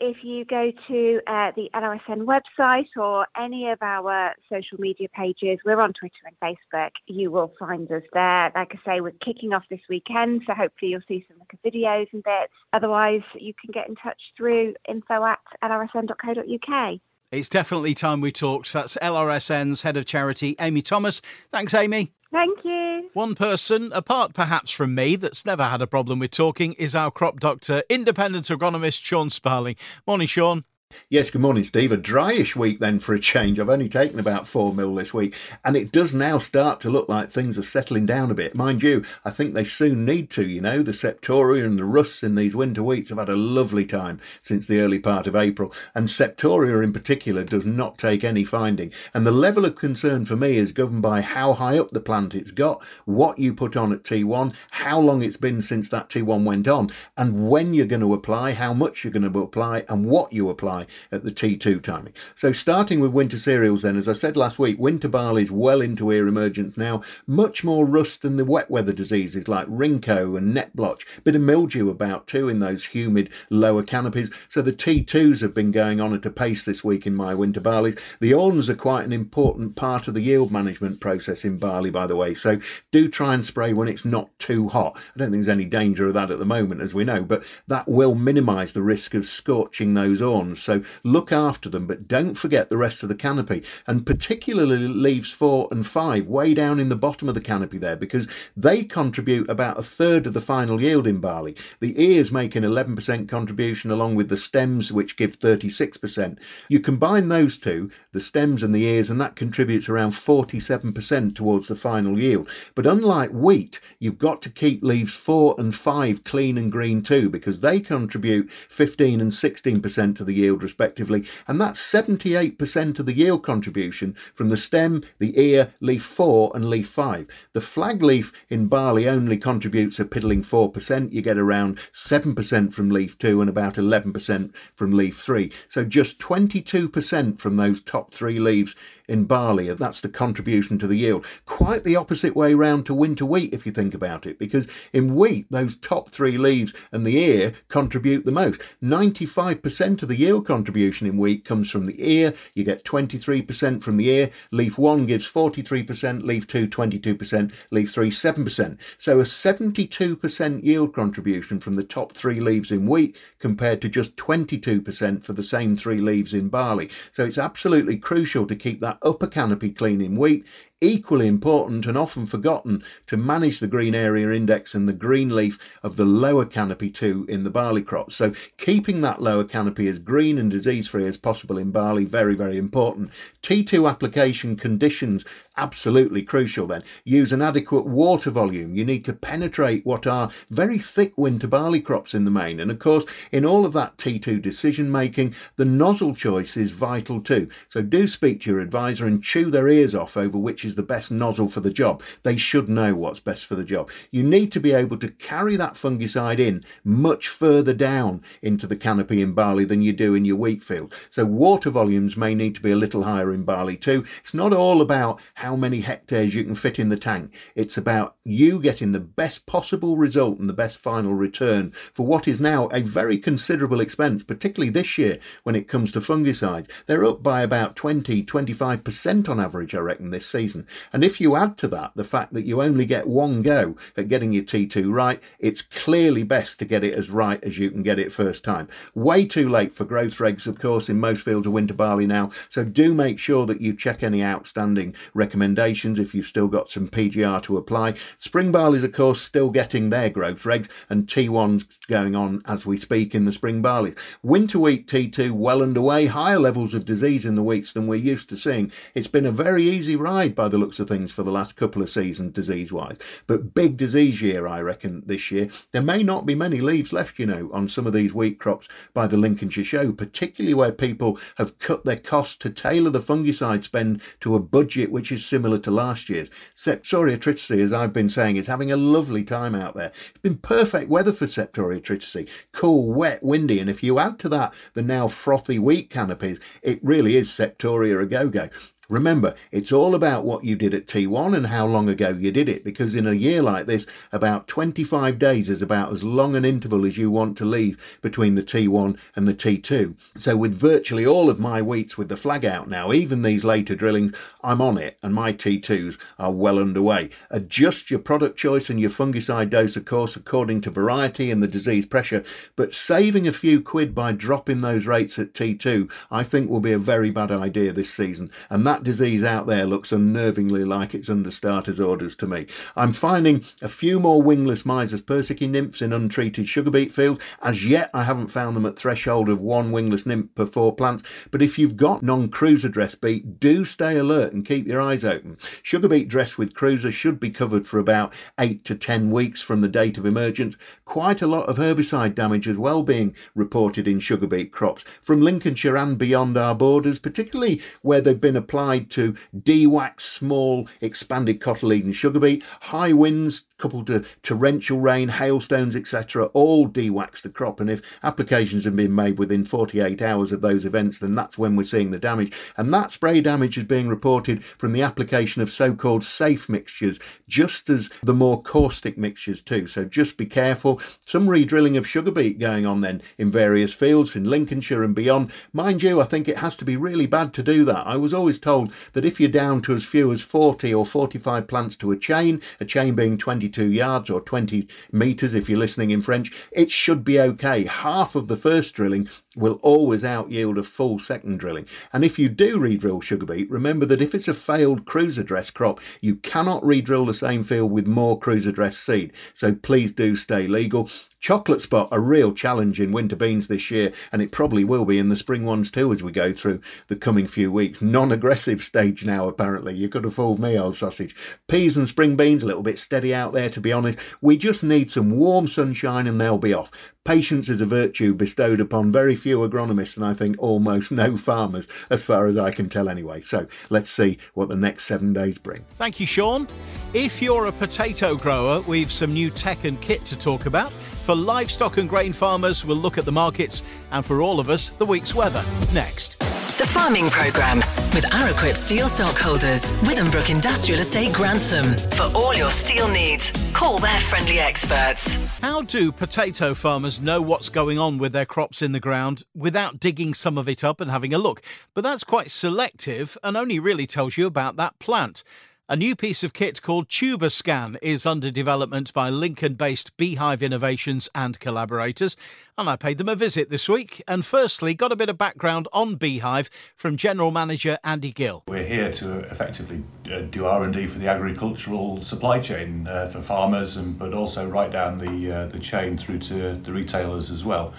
If 0.00 0.18
you 0.22 0.44
go 0.44 0.72
to 0.88 1.20
uh, 1.26 1.52
the 1.54 1.70
LRSN 1.72 2.24
website 2.26 2.88
or 2.96 3.26
any 3.38 3.70
of 3.70 3.78
our 3.80 4.34
social 4.50 4.78
media 4.78 5.08
pages, 5.08 5.60
we're 5.64 5.80
on 5.80 5.92
Twitter 5.92 6.16
and 6.26 6.36
Facebook, 6.40 6.90
you 7.06 7.30
will 7.30 7.52
find 7.58 7.90
us 7.92 8.02
there. 8.12 8.50
Like 8.54 8.72
I 8.74 8.78
say, 8.84 9.00
we're 9.00 9.12
kicking 9.12 9.52
off 9.52 9.62
this 9.70 9.80
weekend, 9.88 10.42
so 10.46 10.54
hopefully 10.54 10.90
you'll 10.90 11.00
see 11.06 11.24
some 11.28 11.40
of 11.40 11.46
the 11.48 11.70
videos 11.70 12.12
and 12.12 12.24
bits. 12.24 12.52
Otherwise, 12.72 13.22
you 13.34 13.54
can 13.54 13.70
get 13.72 13.88
in 13.88 13.94
touch 13.94 14.20
through 14.36 14.74
info 14.88 15.24
at 15.24 15.38
lrsn.co.uk. 15.62 17.00
It's 17.30 17.48
definitely 17.48 17.94
time 17.94 18.20
we 18.20 18.32
talked. 18.32 18.72
That's 18.72 18.96
LRSN's 19.00 19.82
head 19.82 19.96
of 19.96 20.06
charity, 20.06 20.56
Amy 20.60 20.82
Thomas. 20.82 21.22
Thanks, 21.50 21.72
Amy. 21.72 22.12
Thank 22.30 22.58
you. 22.64 22.83
One 23.12 23.34
person, 23.34 23.92
apart 23.92 24.34
perhaps 24.34 24.70
from 24.70 24.94
me, 24.94 25.16
that's 25.16 25.46
never 25.46 25.64
had 25.64 25.80
a 25.82 25.86
problem 25.86 26.18
with 26.18 26.32
talking 26.32 26.72
is 26.74 26.94
our 26.94 27.10
crop 27.10 27.38
doctor, 27.38 27.82
independent 27.88 28.46
agronomist 28.46 29.04
Sean 29.04 29.30
Sparling. 29.30 29.76
Morning, 30.06 30.26
Sean. 30.26 30.64
Yes, 31.10 31.30
good 31.30 31.42
morning, 31.42 31.64
Steve. 31.64 31.92
A 31.92 31.96
dryish 31.96 32.56
week 32.56 32.80
then 32.80 32.98
for 32.98 33.14
a 33.14 33.20
change. 33.20 33.60
I've 33.60 33.68
only 33.68 33.88
taken 33.88 34.18
about 34.18 34.48
four 34.48 34.74
mil 34.74 34.94
this 34.96 35.14
week, 35.14 35.36
and 35.64 35.76
it 35.76 35.92
does 35.92 36.12
now 36.12 36.40
start 36.40 36.80
to 36.80 36.90
look 36.90 37.08
like 37.08 37.30
things 37.30 37.56
are 37.56 37.62
settling 37.62 38.04
down 38.04 38.32
a 38.32 38.34
bit. 38.34 38.56
Mind 38.56 38.82
you, 38.82 39.04
I 39.24 39.30
think 39.30 39.54
they 39.54 39.62
soon 39.62 40.04
need 40.04 40.28
to. 40.30 40.44
You 40.44 40.60
know, 40.60 40.82
the 40.82 40.90
septoria 40.90 41.64
and 41.64 41.78
the 41.78 41.84
rusts 41.84 42.24
in 42.24 42.34
these 42.34 42.56
winter 42.56 42.82
wheats 42.82 43.10
have 43.10 43.18
had 43.18 43.28
a 43.28 43.36
lovely 43.36 43.84
time 43.84 44.20
since 44.42 44.66
the 44.66 44.80
early 44.80 44.98
part 44.98 45.28
of 45.28 45.36
April, 45.36 45.72
and 45.94 46.08
septoria 46.08 46.82
in 46.82 46.92
particular 46.92 47.44
does 47.44 47.64
not 47.64 47.96
take 47.96 48.24
any 48.24 48.42
finding. 48.42 48.90
And 49.14 49.24
the 49.24 49.30
level 49.30 49.64
of 49.64 49.76
concern 49.76 50.24
for 50.24 50.34
me 50.34 50.56
is 50.56 50.72
governed 50.72 51.02
by 51.02 51.20
how 51.20 51.52
high 51.52 51.78
up 51.78 51.92
the 51.92 52.00
plant 52.00 52.34
it's 52.34 52.50
got, 52.50 52.82
what 53.04 53.38
you 53.38 53.54
put 53.54 53.76
on 53.76 53.92
at 53.92 54.02
T1, 54.02 54.52
how 54.70 54.98
long 54.98 55.22
it's 55.22 55.36
been 55.36 55.62
since 55.62 55.88
that 55.90 56.08
T1 56.08 56.44
went 56.44 56.66
on, 56.66 56.90
and 57.16 57.48
when 57.48 57.72
you're 57.72 57.86
going 57.86 58.00
to 58.00 58.14
apply, 58.14 58.52
how 58.52 58.74
much 58.74 59.04
you're 59.04 59.12
going 59.12 59.30
to 59.30 59.38
apply, 59.40 59.84
and 59.88 60.06
what 60.06 60.32
you 60.32 60.48
apply 60.48 60.73
at 61.12 61.24
the 61.24 61.30
T2 61.30 61.82
timing. 61.82 62.12
So 62.36 62.52
starting 62.52 63.00
with 63.00 63.12
winter 63.12 63.38
cereals 63.38 63.82
then, 63.82 63.96
as 63.96 64.08
I 64.08 64.12
said 64.12 64.36
last 64.36 64.58
week, 64.58 64.78
winter 64.78 65.08
barley 65.08 65.42
is 65.42 65.50
well 65.50 65.80
into 65.80 66.10
ear 66.10 66.26
emergence 66.26 66.76
now, 66.76 67.02
much 67.26 67.64
more 67.64 67.86
rust 67.86 68.22
than 68.22 68.36
the 68.36 68.44
wet 68.44 68.70
weather 68.70 68.92
diseases 68.92 69.48
like 69.48 69.66
Rhyncho 69.68 70.36
and 70.36 70.52
net 70.52 70.74
blotch, 70.74 71.06
bit 71.22 71.36
of 71.36 71.42
mildew 71.42 71.90
about 71.90 72.26
too 72.26 72.48
in 72.48 72.60
those 72.60 72.86
humid 72.86 73.30
lower 73.50 73.82
canopies. 73.82 74.30
So 74.48 74.62
the 74.62 74.72
T2s 74.72 75.40
have 75.40 75.54
been 75.54 75.70
going 75.70 76.00
on 76.00 76.14
at 76.14 76.26
a 76.26 76.30
pace 76.30 76.64
this 76.64 76.82
week 76.82 77.06
in 77.06 77.14
my 77.14 77.34
winter 77.34 77.60
barleys. 77.60 78.00
The 78.20 78.34
awns 78.34 78.68
are 78.68 78.74
quite 78.74 79.04
an 79.04 79.12
important 79.12 79.76
part 79.76 80.08
of 80.08 80.14
the 80.14 80.22
yield 80.22 80.50
management 80.50 81.00
process 81.00 81.44
in 81.44 81.58
barley, 81.58 81.90
by 81.90 82.06
the 82.06 82.16
way. 82.16 82.34
So 82.34 82.58
do 82.90 83.08
try 83.08 83.34
and 83.34 83.44
spray 83.44 83.72
when 83.72 83.88
it's 83.88 84.04
not 84.04 84.30
too 84.38 84.68
hot. 84.68 84.96
I 84.96 85.18
don't 85.18 85.30
think 85.30 85.44
there's 85.44 85.56
any 85.56 85.64
danger 85.64 86.06
of 86.06 86.14
that 86.14 86.30
at 86.30 86.38
the 86.38 86.44
moment, 86.44 86.80
as 86.80 86.94
we 86.94 87.04
know, 87.04 87.22
but 87.22 87.44
that 87.68 87.88
will 87.88 88.14
minimise 88.14 88.72
the 88.72 88.82
risk 88.82 89.14
of 89.14 89.26
scorching 89.26 89.94
those 89.94 90.20
awns. 90.20 90.62
So 90.64 90.82
look 91.02 91.30
after 91.30 91.68
them, 91.68 91.86
but 91.86 92.08
don't 92.08 92.34
forget 92.34 92.70
the 92.70 92.78
rest 92.78 93.02
of 93.02 93.10
the 93.10 93.14
canopy, 93.14 93.62
and 93.86 94.06
particularly 94.06 94.88
leaves 94.88 95.30
four 95.30 95.68
and 95.70 95.86
five 95.86 96.26
way 96.26 96.54
down 96.54 96.80
in 96.80 96.88
the 96.88 96.96
bottom 96.96 97.28
of 97.28 97.34
the 97.34 97.40
canopy 97.40 97.76
there, 97.76 97.96
because 97.96 98.26
they 98.56 98.82
contribute 98.82 99.48
about 99.50 99.78
a 99.78 99.82
third 99.82 100.26
of 100.26 100.32
the 100.32 100.40
final 100.40 100.80
yield 100.80 101.06
in 101.06 101.20
barley. 101.20 101.54
The 101.80 102.02
ears 102.02 102.32
make 102.32 102.56
an 102.56 102.64
11% 102.64 103.28
contribution 103.28 103.90
along 103.90 104.14
with 104.14 104.30
the 104.30 104.38
stems, 104.38 104.90
which 104.90 105.16
give 105.16 105.38
36%. 105.38 106.38
You 106.68 106.80
combine 106.80 107.28
those 107.28 107.58
two, 107.58 107.90
the 108.12 108.20
stems 108.20 108.62
and 108.62 108.74
the 108.74 108.84
ears, 108.84 109.10
and 109.10 109.20
that 109.20 109.36
contributes 109.36 109.88
around 109.88 110.12
47% 110.12 111.36
towards 111.36 111.68
the 111.68 111.76
final 111.76 112.18
yield. 112.18 112.48
But 112.74 112.86
unlike 112.86 113.30
wheat, 113.30 113.80
you've 113.98 114.18
got 114.18 114.40
to 114.42 114.50
keep 114.50 114.82
leaves 114.82 115.12
four 115.12 115.54
and 115.58 115.74
five 115.74 116.24
clean 116.24 116.56
and 116.56 116.72
green 116.72 117.02
too, 117.02 117.28
because 117.28 117.60
they 117.60 117.80
contribute 117.80 118.50
15 118.50 119.20
and 119.20 119.32
16% 119.32 120.16
to 120.16 120.24
the 120.24 120.32
yield 120.32 120.53
respectively, 120.62 121.26
and 121.46 121.60
that's 121.60 121.80
78% 121.80 122.98
of 122.98 123.06
the 123.06 123.14
yield 123.14 123.42
contribution 123.42 124.16
from 124.34 124.48
the 124.48 124.56
stem, 124.56 125.02
the 125.18 125.38
ear, 125.40 125.72
leaf 125.80 126.04
4 126.04 126.52
and 126.54 126.68
leaf 126.68 126.88
5. 126.88 127.26
The 127.52 127.60
flag 127.60 128.02
leaf 128.02 128.32
in 128.48 128.66
barley 128.66 129.08
only 129.08 129.36
contributes 129.36 129.98
a 129.98 130.04
piddling 130.04 130.42
4%. 130.42 131.12
You 131.12 131.22
get 131.22 131.38
around 131.38 131.78
7% 131.92 132.72
from 132.72 132.90
leaf 132.90 133.18
2 133.18 133.40
and 133.40 133.50
about 133.50 133.74
11% 133.74 134.54
from 134.74 134.92
leaf 134.92 135.20
3. 135.20 135.50
So 135.68 135.84
just 135.84 136.18
22% 136.18 137.38
from 137.38 137.56
those 137.56 137.80
top 137.80 138.12
three 138.12 138.38
leaves 138.38 138.74
in 139.08 139.24
barley, 139.24 139.68
and 139.68 139.78
that's 139.78 140.00
the 140.00 140.08
contribution 140.08 140.78
to 140.78 140.86
the 140.86 140.96
yield. 140.96 141.26
Quite 141.44 141.84
the 141.84 141.96
opposite 141.96 142.34
way 142.34 142.54
round 142.54 142.86
to 142.86 142.94
winter 142.94 143.24
wheat, 143.24 143.52
if 143.52 143.66
you 143.66 143.72
think 143.72 143.94
about 143.94 144.26
it, 144.26 144.38
because 144.38 144.66
in 144.92 145.14
wheat, 145.14 145.46
those 145.50 145.76
top 145.76 146.10
three 146.10 146.38
leaves 146.38 146.72
and 146.92 147.06
the 147.06 147.18
ear 147.18 147.52
contribute 147.68 148.24
the 148.24 148.32
most. 148.32 148.60
95% 148.82 150.02
of 150.02 150.08
the 150.08 150.16
yield 150.16 150.46
contribution 150.46 151.06
in 151.06 151.16
wheat 151.16 151.44
comes 151.44 151.70
from 151.70 151.86
the 151.86 151.96
ear. 151.98 152.34
You 152.54 152.64
get 152.64 152.84
23% 152.84 153.82
from 153.82 153.96
the 153.96 154.08
ear. 154.08 154.30
Leaf 154.50 154.78
1 154.78 155.06
gives 155.06 155.30
43%, 155.30 156.24
leaf 156.24 156.46
2 156.46 156.68
22%, 156.68 157.52
leaf 157.70 157.92
3 157.92 158.10
7%. 158.10 158.78
So 158.98 159.20
a 159.20 159.24
72% 159.24 160.64
yield 160.64 160.94
contribution 160.94 161.60
from 161.60 161.76
the 161.76 161.84
top 161.84 162.12
three 162.12 162.40
leaves 162.40 162.70
in 162.70 162.86
wheat 162.86 163.16
compared 163.38 163.80
to 163.82 163.88
just 163.88 164.16
22% 164.16 165.22
for 165.22 165.32
the 165.32 165.42
same 165.42 165.76
three 165.76 165.98
leaves 165.98 166.32
in 166.32 166.48
barley. 166.48 166.90
So 167.12 167.24
it's 167.24 167.38
absolutely 167.38 167.96
crucial 167.96 168.46
to 168.46 168.56
keep 168.56 168.80
that 168.80 168.93
upper 169.02 169.26
canopy 169.26 169.70
cleaning 169.70 170.16
wheat 170.16 170.46
equally 170.80 171.26
important 171.26 171.86
and 171.86 171.96
often 171.96 172.26
forgotten 172.26 172.82
to 173.06 173.16
manage 173.16 173.60
the 173.60 173.66
green 173.66 173.94
area 173.94 174.30
index 174.30 174.74
and 174.74 174.86
the 174.86 174.92
green 174.92 175.34
leaf 175.34 175.58
of 175.82 175.96
the 175.96 176.04
lower 176.04 176.44
canopy 176.44 176.90
too 176.90 177.24
in 177.28 177.42
the 177.42 177.50
barley 177.50 177.82
crop. 177.82 178.12
So 178.12 178.32
keeping 178.58 179.00
that 179.00 179.22
lower 179.22 179.44
canopy 179.44 179.88
as 179.88 179.98
green 179.98 180.36
and 180.36 180.50
disease 180.50 180.88
free 180.88 181.06
as 181.06 181.16
possible 181.16 181.58
in 181.58 181.70
barley, 181.70 182.04
very, 182.04 182.34
very 182.34 182.58
important. 182.58 183.10
T2 183.42 183.88
application 183.88 184.56
conditions 184.56 185.24
absolutely 185.56 186.22
crucial 186.22 186.66
then. 186.66 186.82
Use 187.04 187.32
an 187.32 187.40
adequate 187.40 187.86
water 187.86 188.30
volume. 188.30 188.74
You 188.74 188.84
need 188.84 189.04
to 189.04 189.12
penetrate 189.12 189.86
what 189.86 190.06
are 190.06 190.30
very 190.50 190.78
thick 190.78 191.16
winter 191.16 191.46
barley 191.46 191.80
crops 191.80 192.14
in 192.14 192.24
the 192.24 192.30
main. 192.30 192.58
And 192.58 192.70
of 192.70 192.78
course, 192.78 193.04
in 193.30 193.44
all 193.44 193.64
of 193.64 193.72
that 193.74 193.96
T2 193.96 194.42
decision 194.42 194.90
making, 194.90 195.34
the 195.56 195.64
nozzle 195.64 196.14
choice 196.14 196.56
is 196.56 196.72
vital 196.72 197.20
too. 197.20 197.48
So 197.68 197.82
do 197.82 198.08
speak 198.08 198.42
to 198.42 198.50
your 198.50 198.60
advisor 198.60 199.06
and 199.06 199.22
chew 199.22 199.50
their 199.50 199.68
ears 199.68 199.94
off 199.94 200.16
over 200.16 200.38
which 200.38 200.63
is 200.64 200.74
the 200.74 200.82
best 200.82 201.10
nozzle 201.10 201.48
for 201.48 201.60
the 201.60 201.72
job. 201.72 202.02
They 202.22 202.36
should 202.36 202.68
know 202.68 202.94
what's 202.94 203.20
best 203.20 203.46
for 203.46 203.54
the 203.54 203.64
job. 203.64 203.90
You 204.10 204.22
need 204.22 204.52
to 204.52 204.60
be 204.60 204.72
able 204.72 204.98
to 204.98 205.08
carry 205.08 205.56
that 205.56 205.74
fungicide 205.74 206.38
in 206.38 206.64
much 206.84 207.28
further 207.28 207.74
down 207.74 208.22
into 208.42 208.66
the 208.66 208.76
canopy 208.76 209.20
in 209.20 209.32
barley 209.32 209.64
than 209.64 209.82
you 209.82 209.92
do 209.92 210.14
in 210.14 210.24
your 210.24 210.36
wheat 210.36 210.62
field. 210.62 210.94
So 211.10 211.24
water 211.24 211.70
volumes 211.70 212.16
may 212.16 212.34
need 212.34 212.54
to 212.54 212.62
be 212.62 212.70
a 212.70 212.76
little 212.76 213.04
higher 213.04 213.32
in 213.32 213.44
barley 213.44 213.76
too. 213.76 214.04
It's 214.20 214.34
not 214.34 214.52
all 214.52 214.80
about 214.80 215.20
how 215.34 215.56
many 215.56 215.80
hectares 215.80 216.34
you 216.34 216.44
can 216.44 216.54
fit 216.54 216.78
in 216.78 216.88
the 216.88 216.96
tank. 216.96 217.34
It's 217.54 217.76
about 217.76 218.16
you 218.24 218.60
getting 218.60 218.92
the 218.92 219.00
best 219.00 219.46
possible 219.46 219.96
result 219.96 220.38
and 220.38 220.48
the 220.48 220.54
best 220.54 220.78
final 220.78 221.14
return 221.14 221.72
for 221.92 222.06
what 222.06 222.28
is 222.28 222.40
now 222.40 222.68
a 222.68 222.80
very 222.80 223.18
considerable 223.18 223.80
expense, 223.80 224.22
particularly 224.22 224.70
this 224.70 224.96
year 224.98 225.18
when 225.42 225.56
it 225.56 225.68
comes 225.68 225.90
to 225.92 226.00
fungicides. 226.00 226.70
They're 226.86 227.04
up 227.04 227.22
by 227.22 227.42
about 227.42 227.76
20, 227.76 228.22
25% 228.22 229.28
on 229.28 229.40
average, 229.40 229.74
I 229.74 229.78
reckon, 229.78 230.10
this 230.10 230.26
season. 230.26 230.53
And 230.92 231.04
if 231.04 231.20
you 231.20 231.36
add 231.36 231.56
to 231.58 231.68
that 231.68 231.92
the 231.94 232.04
fact 232.04 232.32
that 232.34 232.44
you 232.44 232.62
only 232.62 232.86
get 232.86 233.06
one 233.06 233.42
go 233.42 233.76
at 233.96 234.08
getting 234.08 234.32
your 234.32 234.44
T2 234.44 234.92
right, 234.92 235.22
it's 235.38 235.62
clearly 235.62 236.22
best 236.22 236.58
to 236.58 236.64
get 236.64 236.84
it 236.84 236.94
as 236.94 237.10
right 237.10 237.42
as 237.42 237.58
you 237.58 237.70
can 237.70 237.82
get 237.82 237.98
it 237.98 238.12
first 238.12 238.44
time. 238.44 238.68
Way 238.94 239.24
too 239.24 239.48
late 239.48 239.74
for 239.74 239.84
growth 239.84 240.18
regs, 240.18 240.46
of 240.46 240.58
course, 240.58 240.88
in 240.88 241.00
most 241.00 241.22
fields 241.22 241.46
of 241.46 241.52
winter 241.52 241.74
barley 241.74 242.06
now. 242.06 242.30
So 242.50 242.64
do 242.64 242.94
make 242.94 243.18
sure 243.18 243.46
that 243.46 243.60
you 243.60 243.74
check 243.74 244.02
any 244.02 244.22
outstanding 244.22 244.94
recommendations 245.12 245.98
if 245.98 246.14
you've 246.14 246.26
still 246.26 246.48
got 246.48 246.70
some 246.70 246.88
PGR 246.88 247.42
to 247.44 247.56
apply. 247.56 247.94
Spring 248.18 248.52
barley's, 248.52 248.84
of 248.84 248.92
course, 248.92 249.20
still 249.22 249.50
getting 249.50 249.90
their 249.90 250.10
growth 250.10 250.42
regs, 250.42 250.68
and 250.88 251.06
T1's 251.06 251.64
going 251.86 252.14
on 252.14 252.42
as 252.46 252.66
we 252.66 252.76
speak 252.76 253.14
in 253.14 253.24
the 253.24 253.32
spring 253.32 253.62
barley. 253.62 253.94
Winter 254.22 254.58
wheat 254.58 254.86
T2 254.86 255.32
well 255.32 255.62
underway, 255.62 256.06
higher 256.06 256.38
levels 256.38 256.74
of 256.74 256.84
disease 256.84 257.24
in 257.24 257.34
the 257.34 257.42
wheats 257.42 257.72
than 257.72 257.86
we're 257.86 257.96
used 257.96 258.28
to 258.28 258.36
seeing. 258.36 258.70
It's 258.94 259.08
been 259.08 259.26
a 259.26 259.30
very 259.30 259.64
easy 259.64 259.96
ride 259.96 260.34
by 260.44 260.48
the 260.50 260.58
looks 260.58 260.78
of 260.78 260.86
things 260.86 261.10
for 261.10 261.22
the 261.22 261.32
last 261.32 261.56
couple 261.56 261.80
of 261.80 261.88
seasons, 261.88 262.30
disease 262.32 262.70
wise. 262.70 262.98
But 263.26 263.54
big 263.54 263.78
disease 263.78 264.20
year, 264.20 264.46
I 264.46 264.60
reckon, 264.60 265.02
this 265.06 265.30
year. 265.30 265.48
There 265.72 265.80
may 265.80 266.02
not 266.02 266.26
be 266.26 266.34
many 266.34 266.60
leaves 266.60 266.92
left, 266.92 267.18
you 267.18 267.24
know, 267.24 267.48
on 267.50 267.66
some 267.66 267.86
of 267.86 267.94
these 267.94 268.12
wheat 268.12 268.38
crops 268.38 268.68
by 268.92 269.06
the 269.06 269.16
Lincolnshire 269.16 269.64
Show, 269.64 269.92
particularly 269.92 270.52
where 270.52 270.70
people 270.70 271.18
have 271.38 271.58
cut 271.58 271.86
their 271.86 271.96
costs 271.96 272.36
to 272.36 272.50
tailor 272.50 272.90
the 272.90 273.00
fungicide 273.00 273.64
spend 273.64 274.02
to 274.20 274.34
a 274.34 274.38
budget 274.38 274.92
which 274.92 275.10
is 275.10 275.24
similar 275.24 275.56
to 275.60 275.70
last 275.70 276.10
year's. 276.10 276.28
Septoria 276.54 277.16
tritici, 277.16 277.64
as 277.64 277.72
I've 277.72 277.94
been 277.94 278.10
saying, 278.10 278.36
is 278.36 278.46
having 278.46 278.70
a 278.70 278.76
lovely 278.76 279.24
time 279.24 279.54
out 279.54 279.74
there. 279.74 279.92
It's 280.10 280.18
been 280.20 280.36
perfect 280.36 280.90
weather 280.90 281.14
for 281.14 281.24
Septoria 281.24 281.80
tritici. 281.80 282.28
Cool, 282.52 282.92
wet, 282.92 283.22
windy, 283.22 283.60
and 283.60 283.70
if 283.70 283.82
you 283.82 283.98
add 283.98 284.18
to 284.18 284.28
that 284.28 284.52
the 284.74 284.82
now 284.82 285.08
frothy 285.08 285.58
wheat 285.58 285.88
canopies, 285.88 286.38
it 286.62 286.80
really 286.82 287.16
is 287.16 287.30
Septoria 287.30 288.02
a 288.02 288.04
go-go. 288.04 288.50
Remember, 288.90 289.34
it's 289.50 289.72
all 289.72 289.94
about 289.94 290.24
what 290.24 290.44
you 290.44 290.56
did 290.56 290.74
at 290.74 290.86
T1 290.86 291.34
and 291.34 291.46
how 291.46 291.66
long 291.66 291.88
ago 291.88 292.10
you 292.10 292.30
did 292.30 292.50
it, 292.50 292.64
because 292.64 292.94
in 292.94 293.06
a 293.06 293.14
year 293.14 293.40
like 293.40 293.64
this, 293.64 293.86
about 294.12 294.46
25 294.46 295.18
days 295.18 295.48
is 295.48 295.62
about 295.62 295.90
as 295.90 296.04
long 296.04 296.36
an 296.36 296.44
interval 296.44 296.84
as 296.84 296.98
you 296.98 297.10
want 297.10 297.38
to 297.38 297.46
leave 297.46 297.78
between 298.02 298.34
the 298.34 298.42
T1 298.42 298.98
and 299.16 299.26
the 299.26 299.34
T2. 299.34 299.94
So, 300.18 300.36
with 300.36 300.54
virtually 300.54 301.06
all 301.06 301.30
of 301.30 301.38
my 301.38 301.62
wheats 301.62 301.96
with 301.96 302.10
the 302.10 302.16
flag 302.16 302.44
out 302.44 302.68
now, 302.68 302.92
even 302.92 303.22
these 303.22 303.42
later 303.42 303.74
drillings, 303.74 304.14
I'm 304.42 304.60
on 304.60 304.76
it, 304.76 304.98
and 305.02 305.14
my 305.14 305.32
T2s 305.32 305.98
are 306.18 306.32
well 306.32 306.58
underway. 306.58 307.08
Adjust 307.30 307.90
your 307.90 308.00
product 308.00 308.38
choice 308.38 308.68
and 308.68 308.78
your 308.78 308.90
fungicide 308.90 309.48
dose, 309.48 309.76
of 309.76 309.86
course, 309.86 310.14
according 310.14 310.60
to 310.62 310.70
variety 310.70 311.30
and 311.30 311.42
the 311.42 311.48
disease 311.48 311.86
pressure, 311.86 312.22
but 312.54 312.74
saving 312.74 313.26
a 313.26 313.32
few 313.32 313.62
quid 313.62 313.94
by 313.94 314.12
dropping 314.12 314.60
those 314.60 314.84
rates 314.84 315.18
at 315.18 315.32
T2, 315.32 315.90
I 316.10 316.22
think 316.22 316.50
will 316.50 316.60
be 316.60 316.72
a 316.72 316.78
very 316.78 317.10
bad 317.10 317.30
idea 317.30 317.72
this 317.72 317.92
season, 317.92 318.30
and 318.50 318.66
that 318.66 318.73
that 318.74 318.82
disease 318.82 319.22
out 319.22 319.46
there 319.46 319.66
looks 319.66 319.92
unnervingly 319.92 320.66
like 320.66 320.94
it's 320.94 321.08
under 321.08 321.30
starter's 321.30 321.78
orders 321.78 322.16
to 322.16 322.26
me. 322.26 322.44
I'm 322.74 322.92
finding 322.92 323.44
a 323.62 323.68
few 323.68 324.00
more 324.00 324.20
wingless 324.20 324.64
Myzus 324.64 325.00
persicae 325.00 325.48
nymphs 325.48 325.80
in 325.80 325.92
untreated 325.92 326.48
sugar 326.48 326.72
beet 326.72 326.92
fields. 326.92 327.22
As 327.40 327.64
yet, 327.64 327.88
I 327.94 328.02
haven't 328.02 328.32
found 328.32 328.56
them 328.56 328.66
at 328.66 328.76
threshold 328.76 329.28
of 329.28 329.40
one 329.40 329.70
wingless 329.70 330.06
nymph 330.06 330.34
per 330.34 330.46
four 330.46 330.74
plants. 330.74 331.04
But 331.30 331.40
if 331.40 331.56
you've 331.56 331.76
got 331.76 332.02
non-cruiser 332.02 332.68
dress 332.68 332.96
beet, 332.96 333.38
do 333.38 333.64
stay 333.64 333.96
alert 333.96 334.32
and 334.32 334.44
keep 334.44 334.66
your 334.66 334.82
eyes 334.82 335.04
open. 335.04 335.38
Sugar 335.62 335.86
beet 335.86 336.08
dressed 336.08 336.36
with 336.36 336.54
cruiser 336.54 336.90
should 336.90 337.20
be 337.20 337.30
covered 337.30 337.68
for 337.68 337.78
about 337.78 338.12
eight 338.40 338.64
to 338.64 338.74
ten 338.74 339.12
weeks 339.12 339.40
from 339.40 339.60
the 339.60 339.68
date 339.68 339.98
of 339.98 340.04
emergence. 340.04 340.56
Quite 340.84 341.22
a 341.22 341.28
lot 341.28 341.48
of 341.48 341.58
herbicide 341.58 342.16
damage 342.16 342.48
as 342.48 342.56
well 342.56 342.82
being 342.82 343.14
reported 343.36 343.86
in 343.86 344.00
sugar 344.00 344.26
beet 344.26 344.50
crops 344.50 344.82
from 345.00 345.20
Lincolnshire 345.20 345.76
and 345.76 345.96
beyond 345.96 346.36
our 346.36 346.56
borders, 346.56 346.98
particularly 346.98 347.62
where 347.82 348.00
they've 348.00 348.20
been 348.20 348.34
applied 348.34 348.63
applied 348.64 348.88
to 348.88 349.14
de-wax 349.42 350.06
small 350.06 350.66
expanded 350.80 351.38
cotyledon 351.38 351.92
sugar 351.92 352.18
beet. 352.18 352.42
High 352.62 352.94
winds 352.94 353.42
coupled 353.64 353.86
to 353.86 354.04
torrential 354.22 354.78
rain, 354.78 355.08
hailstones, 355.08 355.74
etc., 355.74 356.26
all 356.34 356.66
de-wax 356.66 357.22
the 357.22 357.30
crop. 357.30 357.60
And 357.60 357.70
if 357.70 357.80
applications 358.02 358.66
have 358.66 358.76
been 358.76 358.94
made 358.94 359.18
within 359.18 359.46
48 359.46 360.02
hours 360.02 360.32
of 360.32 360.42
those 360.42 360.66
events, 360.66 360.98
then 360.98 361.12
that's 361.12 361.38
when 361.38 361.56
we're 361.56 361.64
seeing 361.64 361.90
the 361.90 361.98
damage. 361.98 362.30
And 362.58 362.74
that 362.74 362.92
spray 362.92 363.22
damage 363.22 363.56
is 363.56 363.64
being 363.64 363.88
reported 363.88 364.44
from 364.44 364.74
the 364.74 364.82
application 364.82 365.40
of 365.40 365.48
so-called 365.48 366.04
safe 366.04 366.46
mixtures, 366.46 366.98
just 367.26 367.70
as 367.70 367.88
the 368.02 368.12
more 368.12 368.42
caustic 368.42 368.98
mixtures 368.98 369.40
too. 369.40 369.66
So 369.66 369.86
just 369.86 370.18
be 370.18 370.26
careful. 370.26 370.78
Some 371.06 371.30
re-drilling 371.30 371.78
of 371.78 371.88
sugar 371.88 372.10
beet 372.10 372.38
going 372.38 372.66
on 372.66 372.82
then 372.82 373.00
in 373.16 373.30
various 373.30 373.72
fields 373.72 374.14
in 374.14 374.28
Lincolnshire 374.28 374.82
and 374.82 374.94
beyond. 374.94 375.32
Mind 375.54 375.82
you, 375.82 376.02
I 376.02 376.04
think 376.04 376.28
it 376.28 376.36
has 376.36 376.54
to 376.56 376.66
be 376.66 376.76
really 376.76 377.06
bad 377.06 377.32
to 377.32 377.42
do 377.42 377.64
that. 377.64 377.86
I 377.86 377.96
was 377.96 378.12
always 378.12 378.38
told 378.38 378.74
that 378.92 379.06
if 379.06 379.18
you're 379.18 379.30
down 379.30 379.62
to 379.62 379.74
as 379.74 379.86
few 379.86 380.12
as 380.12 380.20
40 380.20 380.74
or 380.74 380.84
45 380.84 381.48
plants 381.48 381.76
to 381.76 381.92
a 381.92 381.96
chain, 381.96 382.42
a 382.60 382.66
chain 382.66 382.94
being 382.94 383.16
20 383.16 383.53
22 383.54 383.72
yards 383.72 384.10
or 384.10 384.20
20 384.20 384.66
metres 384.92 385.32
if 385.32 385.48
you're 385.48 385.58
listening 385.58 385.90
in 385.90 386.02
French, 386.02 386.32
it 386.50 386.70
should 386.70 387.04
be 387.04 387.20
okay. 387.20 387.64
Half 387.64 388.16
of 388.16 388.26
the 388.26 388.36
first 388.36 388.74
drilling 388.74 389.08
will 389.36 389.60
always 389.62 390.04
out 390.04 390.30
yield 390.30 390.58
a 390.58 390.62
full 390.62 390.98
second 390.98 391.38
drilling. 391.38 391.66
And 391.92 392.04
if 392.04 392.18
you 392.18 392.28
do 392.28 392.58
re-drill 392.58 393.00
sugar 393.00 393.26
beet, 393.26 393.50
remember 393.50 393.86
that 393.86 394.02
if 394.02 394.14
it's 394.14 394.28
a 394.28 394.34
failed 394.34 394.84
cruiser 394.86 395.22
dress 395.22 395.50
crop, 395.50 395.80
you 396.00 396.16
cannot 396.16 396.64
re-drill 396.64 397.06
the 397.06 397.14
same 397.14 397.44
field 397.44 397.70
with 397.70 397.86
more 397.86 398.18
cruiser 398.18 398.52
dress 398.52 398.76
seed. 398.76 399.12
So 399.34 399.54
please 399.54 399.92
do 399.92 400.16
stay 400.16 400.46
legal. 400.46 400.90
Chocolate 401.24 401.62
spot, 401.62 401.88
a 401.90 401.98
real 401.98 402.34
challenge 402.34 402.78
in 402.78 402.92
winter 402.92 403.16
beans 403.16 403.48
this 403.48 403.70
year, 403.70 403.94
and 404.12 404.20
it 404.20 404.30
probably 404.30 404.62
will 404.62 404.84
be 404.84 404.98
in 404.98 405.08
the 405.08 405.16
spring 405.16 405.46
ones 405.46 405.70
too 405.70 405.90
as 405.90 406.02
we 406.02 406.12
go 406.12 406.34
through 406.34 406.60
the 406.88 406.96
coming 406.96 407.26
few 407.26 407.50
weeks. 407.50 407.80
Non 407.80 408.12
aggressive 408.12 408.60
stage 408.60 409.06
now, 409.06 409.26
apparently. 409.26 409.72
You 409.72 409.88
could 409.88 410.04
have 410.04 410.16
fooled 410.16 410.38
me, 410.38 410.58
old 410.58 410.76
sausage. 410.76 411.16
Peas 411.48 411.78
and 411.78 411.88
spring 411.88 412.14
beans, 412.14 412.42
a 412.42 412.46
little 412.46 412.62
bit 412.62 412.78
steady 412.78 413.14
out 413.14 413.32
there, 413.32 413.48
to 413.48 413.58
be 413.58 413.72
honest. 413.72 413.98
We 414.20 414.36
just 414.36 414.62
need 414.62 414.90
some 414.90 415.16
warm 415.16 415.48
sunshine 415.48 416.06
and 416.06 416.20
they'll 416.20 416.36
be 416.36 416.52
off. 416.52 416.70
Patience 417.04 417.48
is 417.48 417.62
a 417.62 417.66
virtue 417.66 418.12
bestowed 418.12 418.60
upon 418.60 418.92
very 418.92 419.16
few 419.16 419.38
agronomists 419.38 419.96
and 419.96 420.04
I 420.04 420.12
think 420.12 420.36
almost 420.38 420.90
no 420.90 421.16
farmers, 421.16 421.66
as 421.88 422.02
far 422.02 422.26
as 422.26 422.36
I 422.36 422.50
can 422.50 422.68
tell 422.68 422.86
anyway. 422.86 423.22
So 423.22 423.46
let's 423.70 423.88
see 423.88 424.18
what 424.34 424.50
the 424.50 424.56
next 424.56 424.84
seven 424.84 425.14
days 425.14 425.38
bring. 425.38 425.64
Thank 425.76 426.00
you, 426.00 426.06
Sean. 426.06 426.46
If 426.92 427.22
you're 427.22 427.46
a 427.46 427.52
potato 427.52 428.14
grower, 428.14 428.60
we've 428.60 428.92
some 428.92 429.14
new 429.14 429.30
tech 429.30 429.64
and 429.64 429.80
kit 429.80 430.04
to 430.04 430.18
talk 430.18 430.44
about. 430.44 430.70
For 431.04 431.14
livestock 431.14 431.76
and 431.76 431.86
grain 431.86 432.14
farmers, 432.14 432.64
we'll 432.64 432.78
look 432.78 432.96
at 432.96 433.04
the 433.04 433.12
markets, 433.12 433.62
and 433.92 434.02
for 434.02 434.22
all 434.22 434.40
of 434.40 434.48
us, 434.48 434.70
the 434.70 434.86
week's 434.86 435.14
weather. 435.14 435.44
Next. 435.70 436.18
The 436.56 436.66
Farming 436.66 437.10
Programme 437.10 437.58
with 437.92 438.04
Araquip 438.04 438.56
Steel 438.56 438.88
Stockholders, 438.88 439.70
Withambrook 439.82 440.30
Industrial 440.30 440.80
Estate 440.80 441.12
Grantham. 441.12 441.74
For 441.90 442.04
all 442.16 442.32
your 442.32 442.48
steel 442.48 442.88
needs, 442.88 443.32
call 443.52 443.78
their 443.80 444.00
friendly 444.00 444.38
experts. 444.38 445.16
How 445.40 445.60
do 445.60 445.92
potato 445.92 446.54
farmers 446.54 447.02
know 447.02 447.20
what's 447.20 447.50
going 447.50 447.78
on 447.78 447.98
with 447.98 448.14
their 448.14 448.24
crops 448.24 448.62
in 448.62 448.72
the 448.72 448.80
ground 448.80 449.24
without 449.34 449.78
digging 449.78 450.14
some 450.14 450.38
of 450.38 450.48
it 450.48 450.64
up 450.64 450.80
and 450.80 450.90
having 450.90 451.12
a 451.12 451.18
look? 451.18 451.42
But 451.74 451.84
that's 451.84 452.04
quite 452.04 452.30
selective 452.30 453.18
and 453.22 453.36
only 453.36 453.58
really 453.58 453.86
tells 453.86 454.16
you 454.16 454.26
about 454.26 454.56
that 454.56 454.78
plant. 454.78 455.22
A 455.66 455.76
new 455.76 455.96
piece 455.96 456.22
of 456.22 456.34
kit 456.34 456.60
called 456.60 456.90
TuberScan 456.90 457.78
is 457.80 458.04
under 458.04 458.30
development 458.30 458.92
by 458.92 459.08
Lincoln 459.08 459.54
based 459.54 459.96
B-hive 459.96 460.42
Innovations 460.42 461.08
and 461.14 461.40
collaborators, 461.40 462.18
and 462.58 462.68
I 462.68 462.76
paid 462.76 462.98
them 462.98 463.08
a 463.08 463.16
visit 463.16 463.48
this 463.48 463.66
week. 463.66 464.02
And 464.06 464.26
firstly, 464.26 464.74
got 464.74 464.92
a 464.92 464.96
bit 464.96 465.08
of 465.08 465.16
background 465.16 465.66
on 465.72 465.94
B-hive 465.94 466.50
from 466.76 466.98
General 466.98 467.30
Manager 467.30 467.78
Andy 467.82 468.12
Gill. 468.12 468.42
We're 468.46 468.66
here 468.66 468.92
to 468.92 469.20
effectively 469.20 469.82
uh, 470.12 470.20
do 470.28 470.44
R&D 470.44 470.86
for 470.88 470.98
the 470.98 471.08
agricultural 471.08 472.02
supply 472.02 472.40
chain 472.40 472.86
uh, 472.86 473.08
for 473.08 473.22
farmers, 473.22 473.78
and 473.78 473.98
but 473.98 474.12
also 474.12 474.46
right 474.46 474.70
down 474.70 474.98
the 474.98 475.32
uh, 475.32 475.46
the 475.46 475.58
chain 475.58 475.96
through 475.96 476.18
to 476.18 476.56
the 476.56 476.72
retailers 476.74 477.30
as 477.30 477.42
well. 477.42 477.72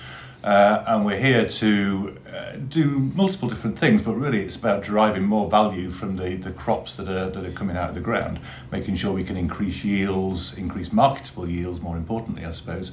Uh, 0.45 0.83
and 0.85 1.03
we're 1.03 1.19
here 1.19 1.49
to 1.49 2.15
uh, 2.31 2.55
do 2.69 2.99
multiple 3.15 3.49
different 3.49 3.79
things, 3.79 3.99
but 3.99 4.13
really 4.13 4.41
it's 4.41 4.55
about 4.55 4.83
driving 4.83 5.23
more 5.23 5.49
value 5.49 5.89
from 5.89 6.17
the, 6.17 6.35
the 6.35 6.51
crops 6.51 6.93
that 6.93 7.09
are, 7.09 7.31
that 7.31 7.43
are 7.43 7.51
coming 7.51 7.75
out 7.75 7.89
of 7.89 7.95
the 7.95 8.01
ground, 8.01 8.39
making 8.71 8.95
sure 8.95 9.11
we 9.11 9.23
can 9.23 9.37
increase 9.37 9.83
yields, 9.83 10.55
increase 10.55 10.93
marketable 10.93 11.49
yields, 11.49 11.81
more 11.81 11.97
importantly, 11.97 12.45
I 12.45 12.51
suppose, 12.51 12.91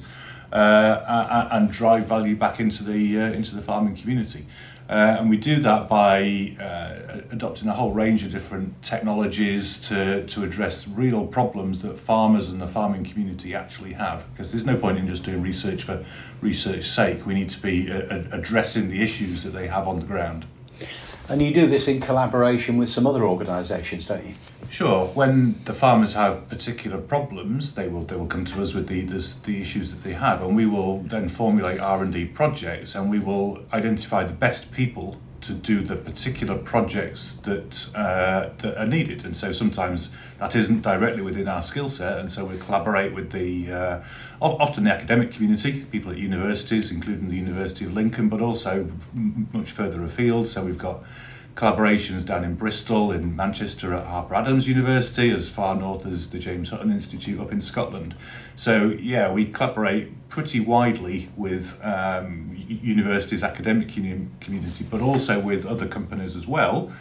uh, 0.51 1.47
and 1.51 1.71
drive 1.71 2.07
value 2.07 2.35
back 2.35 2.59
into 2.59 2.83
the, 2.83 3.19
uh, 3.19 3.25
into 3.33 3.55
the 3.55 3.61
farming 3.61 3.97
community. 3.97 4.47
Uh, 4.89 5.17
and 5.19 5.29
we 5.29 5.37
do 5.37 5.61
that 5.61 5.87
by 5.87 6.55
uh, 6.59 7.21
adopting 7.31 7.69
a 7.69 7.73
whole 7.73 7.91
range 7.91 8.23
of 8.25 8.31
different 8.31 8.81
technologies 8.83 9.79
to, 9.87 10.25
to 10.27 10.43
address 10.43 10.87
real 10.87 11.25
problems 11.25 11.81
that 11.81 11.97
farmers 11.97 12.49
and 12.49 12.61
the 12.61 12.67
farming 12.67 13.03
community 13.03 13.55
actually 13.55 13.93
have. 13.93 14.29
Because 14.33 14.51
there's 14.51 14.65
no 14.65 14.75
point 14.75 14.97
in 14.97 15.07
just 15.07 15.23
doing 15.23 15.41
research 15.41 15.83
for 15.83 16.03
research's 16.41 16.91
sake. 16.91 17.25
We 17.25 17.33
need 17.33 17.49
to 17.51 17.61
be 17.61 17.91
uh, 17.91 18.23
addressing 18.31 18.89
the 18.89 19.01
issues 19.01 19.43
that 19.43 19.51
they 19.51 19.67
have 19.67 19.87
on 19.87 19.99
the 19.99 20.05
ground. 20.05 20.45
And 21.29 21.41
you 21.41 21.53
do 21.53 21.67
this 21.67 21.87
in 21.87 22.01
collaboration 22.01 22.77
with 22.77 22.89
some 22.89 23.07
other 23.07 23.23
organisations, 23.23 24.05
don't 24.05 24.25
you? 24.25 24.33
Sure. 24.69 25.05
When 25.07 25.63
the 25.65 25.73
farmers 25.73 26.15
have 26.15 26.49
particular 26.49 26.97
problems, 26.97 27.75
they 27.75 27.87
will 27.87 28.03
they 28.05 28.15
will 28.15 28.27
come 28.27 28.43
to 28.45 28.61
us 28.63 28.73
with 28.73 28.87
the, 28.87 29.01
the, 29.01 29.35
the 29.45 29.61
issues 29.61 29.91
that 29.91 30.03
they 30.03 30.13
have, 30.13 30.41
and 30.41 30.55
we 30.55 30.65
will 30.65 30.99
then 31.03 31.29
formulate 31.29 31.79
R 31.79 32.01
and 32.01 32.11
D 32.11 32.25
projects, 32.25 32.95
and 32.95 33.09
we 33.09 33.19
will 33.19 33.59
identify 33.71 34.23
the 34.23 34.33
best 34.33 34.71
people 34.71 35.17
to 35.43 35.53
do 35.53 35.83
the 35.83 35.95
particular 35.95 36.57
projects 36.57 37.33
that 37.43 37.89
uh, 37.95 38.49
that 38.61 38.77
are 38.77 38.85
needed. 38.85 39.25
And 39.25 39.35
so 39.35 39.51
sometimes 39.51 40.09
that 40.39 40.55
isn't 40.55 40.81
directly 40.81 41.21
within 41.21 41.47
our 41.47 41.61
skill 41.61 41.89
set, 41.89 42.17
and 42.19 42.31
so 42.31 42.45
we 42.45 42.57
collaborate 42.57 43.13
with 43.13 43.31
the 43.31 43.71
uh, 43.71 44.03
often 44.41 44.85
the 44.85 44.91
academic 44.91 45.31
community, 45.31 45.85
people 45.91 46.11
at 46.11 46.17
universities, 46.17 46.91
including 46.91 47.29
the 47.29 47.37
University 47.37 47.85
of 47.85 47.93
Lincoln, 47.93 48.29
but 48.29 48.41
also 48.41 48.89
much 49.13 49.71
further 49.71 50.03
afield. 50.03 50.47
So 50.47 50.63
we've 50.65 50.77
got 50.77 51.03
collaborations 51.55 52.25
down 52.25 52.43
in 52.43 52.55
Bristol, 52.55 53.11
in 53.11 53.35
Manchester 53.35 53.93
at 53.93 54.05
Harper 54.05 54.35
Adams 54.35 54.67
University, 54.67 55.29
as 55.31 55.49
far 55.49 55.75
north 55.75 56.05
as 56.05 56.29
the 56.29 56.39
James 56.39 56.69
Hutton 56.69 56.91
Institute 56.91 57.39
up 57.39 57.51
in 57.51 57.61
Scotland. 57.61 58.15
So, 58.55 58.95
yeah, 58.99 59.31
we 59.31 59.45
collaborate 59.45 60.29
pretty 60.29 60.59
widely 60.59 61.29
with 61.35 61.79
um, 61.83 62.55
universities, 62.67 63.43
academic 63.43 63.89
community, 63.89 64.85
but 64.89 65.01
also 65.01 65.39
with 65.39 65.65
other 65.65 65.87
companies 65.87 66.35
as 66.35 66.47
well 66.47 66.91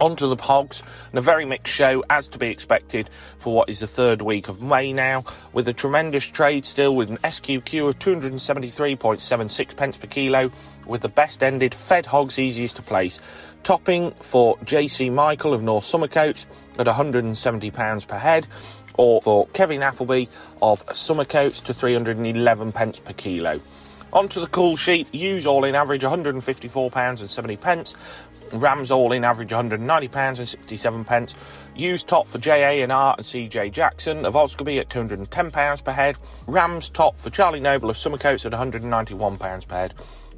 Onto 0.00 0.34
the 0.34 0.42
hogs, 0.42 0.82
and 1.10 1.18
a 1.18 1.22
very 1.22 1.44
mixed 1.44 1.72
show 1.72 2.04
as 2.10 2.26
to 2.28 2.38
be 2.38 2.48
expected 2.48 3.08
for 3.38 3.54
what 3.54 3.68
is 3.68 3.80
the 3.80 3.86
third 3.86 4.22
week 4.22 4.48
of 4.48 4.60
May 4.60 4.92
now, 4.92 5.24
with 5.52 5.68
a 5.68 5.72
tremendous 5.72 6.24
trade 6.24 6.66
still 6.66 6.96
with 6.96 7.10
an 7.10 7.18
SQQ 7.18 7.88
of 7.88 7.98
273.76 8.00 9.76
pence 9.76 9.96
per 9.96 10.06
kilo, 10.08 10.50
with 10.86 11.02
the 11.02 11.08
best 11.08 11.42
ended 11.42 11.74
fed 11.74 12.06
hogs 12.06 12.38
easiest 12.38 12.76
to 12.76 12.82
place. 12.82 13.20
Topping 13.62 14.10
for 14.20 14.58
JC 14.58 15.12
Michael 15.12 15.54
of 15.54 15.62
North 15.62 15.84
Somercotes 15.84 16.46
at 16.78 16.86
£170 16.86 18.06
per 18.06 18.18
head, 18.18 18.48
or 18.96 19.22
for 19.22 19.46
Kevin 19.48 19.82
Appleby 19.82 20.26
of 20.60 20.84
Somercotes 20.86 21.62
to 21.64 21.72
311 21.72 22.72
pence 22.72 22.98
per 22.98 23.12
kilo. 23.12 23.60
Onto 24.12 24.40
the 24.40 24.46
cool 24.46 24.76
sheet, 24.76 25.12
ewes 25.12 25.44
all 25.44 25.64
in 25.64 25.74
average 25.74 26.02
£154 26.02 27.20
and 27.20 27.28
70 27.28 27.56
pence, 27.56 27.96
Rams 28.60 28.90
all 28.90 29.12
in 29.12 29.24
average 29.24 29.50
£190 29.50 30.38
and 30.38 30.48
67 30.48 31.04
pence. 31.04 31.34
Used 31.74 32.08
top 32.08 32.28
for 32.28 32.38
JA 32.38 32.82
and 32.82 32.92
R 32.92 33.14
and 33.16 33.26
CJ 33.26 33.72
Jackson 33.72 34.24
of 34.24 34.34
Oscorby 34.34 34.80
at 34.80 34.88
£210 34.88 35.84
per 35.84 35.92
head. 35.92 36.16
Rams 36.46 36.88
top 36.88 37.18
for 37.20 37.30
Charlie 37.30 37.60
Noble 37.60 37.90
of 37.90 37.96
Somercotes 37.96 38.46
at 38.46 38.52
£191 38.52 39.68
per 39.68 39.74
head. 39.74 39.94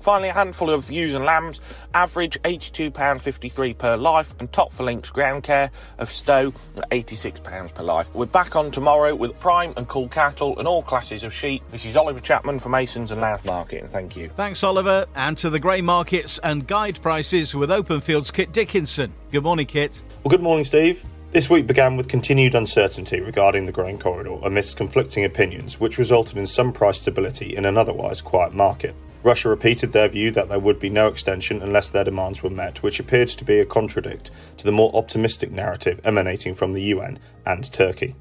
Finally, 0.07 0.29
a 0.29 0.35
handful 0.35 0.71
of 0.71 0.89
ewes 0.89 1.15
and 1.15 1.25
lambs, 1.25 1.61
average 1.93 2.41
£82.53 2.45 3.77
per 3.77 3.97
life, 3.97 4.37
and 4.39 4.53
top 4.53 4.73
for 4.73 4.85
Links 4.85 5.11
ground 5.11 5.43
care 5.43 5.69
of 5.99 6.13
Stow 6.13 6.55
at 6.77 6.89
£86 6.91 7.75
per 7.75 7.83
life. 7.83 8.07
We're 8.15 8.27
back 8.27 8.55
on 8.55 8.71
tomorrow 8.71 9.17
with 9.17 9.37
prime 9.41 9.75
and 9.77 9.89
cool 9.89 10.07
cattle 10.07 10.61
and 10.61 10.69
all 10.69 10.85
classes 10.85 11.25
of 11.25 11.35
sheep. 11.35 11.65
This 11.73 11.85
is 11.85 11.97
Oliver 11.97 12.21
Chapman 12.21 12.61
for 12.61 12.69
Masons 12.69 13.11
and 13.11 13.21
Louth 13.21 13.45
Market, 13.47 13.83
and 13.83 13.91
thank 13.91 14.17
you. 14.17 14.31
Thanks, 14.37 14.63
Oliver. 14.63 15.07
And 15.17 15.37
to 15.39 15.51
the 15.51 15.59
grey 15.59 15.81
markets 15.81 16.39
and 16.39 16.69
guide 16.69 17.03
prices 17.03 17.57
with 17.57 17.71
Openfield's 17.71 18.31
Kit 18.31 18.53
Dickinson. 18.53 19.13
Good 19.33 19.43
morning, 19.43 19.67
Kit. 19.67 20.05
Well, 20.23 20.31
good 20.31 20.41
morning, 20.41 20.65
Steve. 20.65 21.05
This 21.37 21.51
week 21.51 21.67
began 21.67 21.99
with 21.99 22.09
continued 22.09 22.55
uncertainty 22.55 23.21
regarding 23.21 23.67
the 23.67 23.71
grain 23.71 23.99
corridor 23.99 24.39
amidst 24.43 24.79
conflicting 24.79 25.23
opinions, 25.23 25.79
which 25.79 25.99
resulted 25.99 26.39
in 26.39 26.47
some 26.47 26.73
price 26.73 26.99
stability 26.99 27.55
in 27.55 27.67
an 27.67 27.77
otherwise 27.77 28.23
quiet 28.23 28.55
market. 28.55 28.95
Russia 29.23 29.51
repeated 29.51 29.93
their 29.93 30.09
view 30.09 30.31
that 30.31 30.49
there 30.49 30.59
would 30.59 30.79
be 30.79 30.89
no 30.89 31.09
extension 31.09 31.61
unless 31.61 31.91
their 31.91 32.05
demands 32.05 32.43
were 32.43 32.49
met, 32.49 32.83
which 32.83 32.99
appeared 32.99 33.29
to 33.29 33.45
be 33.45 33.59
a 33.59 33.67
contradict 33.67 34.31
to 34.57 34.65
the 34.65 34.73
more 34.73 34.91
optimistic 34.97 35.51
narrative 35.53 36.01
emanating 36.05 36.55
from 36.55 36.73
the 36.73 36.85
UN 36.85 37.19
and 37.45 37.71
Turkey. 37.71 38.15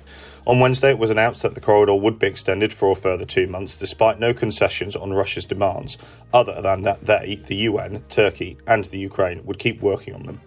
On 0.45 0.59
Wednesday, 0.59 0.89
it 0.89 0.99
was 0.99 1.09
announced 1.09 1.41
that 1.43 1.55
the 1.55 1.61
corridor 1.61 1.95
would 1.95 2.19
be 2.19 2.27
extended 2.27 2.73
for 2.73 2.91
a 2.91 2.95
further 2.95 3.23
two 3.23 3.47
months, 3.47 3.77
despite 3.77 4.19
no 4.19 4.33
concessions 4.33 4.93
on 4.93 5.13
Russia's 5.13 5.45
demands, 5.45 5.97
other 6.33 6.61
than 6.61 6.81
that 6.81 7.05
they, 7.05 7.39
the 7.47 7.55
UN, 7.55 8.03
Turkey, 8.09 8.57
and 8.67 8.83
the 8.83 8.99
Ukraine, 8.99 9.45
would 9.45 9.57
keep 9.57 9.81
working 9.81 10.13
on 10.13 10.23
them. 10.23 10.41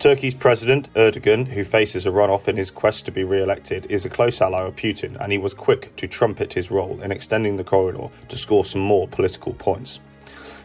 Turkey's 0.00 0.32
President 0.32 0.90
Erdogan, 0.94 1.48
who 1.48 1.62
faces 1.62 2.06
a 2.06 2.10
runoff 2.10 2.48
in 2.48 2.56
his 2.56 2.70
quest 2.70 3.04
to 3.04 3.12
be 3.12 3.22
re 3.22 3.42
elected, 3.42 3.84
is 3.90 4.06
a 4.06 4.08
close 4.08 4.40
ally 4.40 4.62
of 4.62 4.74
Putin, 4.74 5.14
and 5.20 5.30
he 5.30 5.36
was 5.36 5.52
quick 5.52 5.94
to 5.96 6.06
trumpet 6.06 6.54
his 6.54 6.70
role 6.70 7.02
in 7.02 7.12
extending 7.12 7.58
the 7.58 7.64
corridor 7.64 8.08
to 8.28 8.38
score 8.38 8.64
some 8.64 8.80
more 8.80 9.06
political 9.06 9.52
points. 9.52 10.00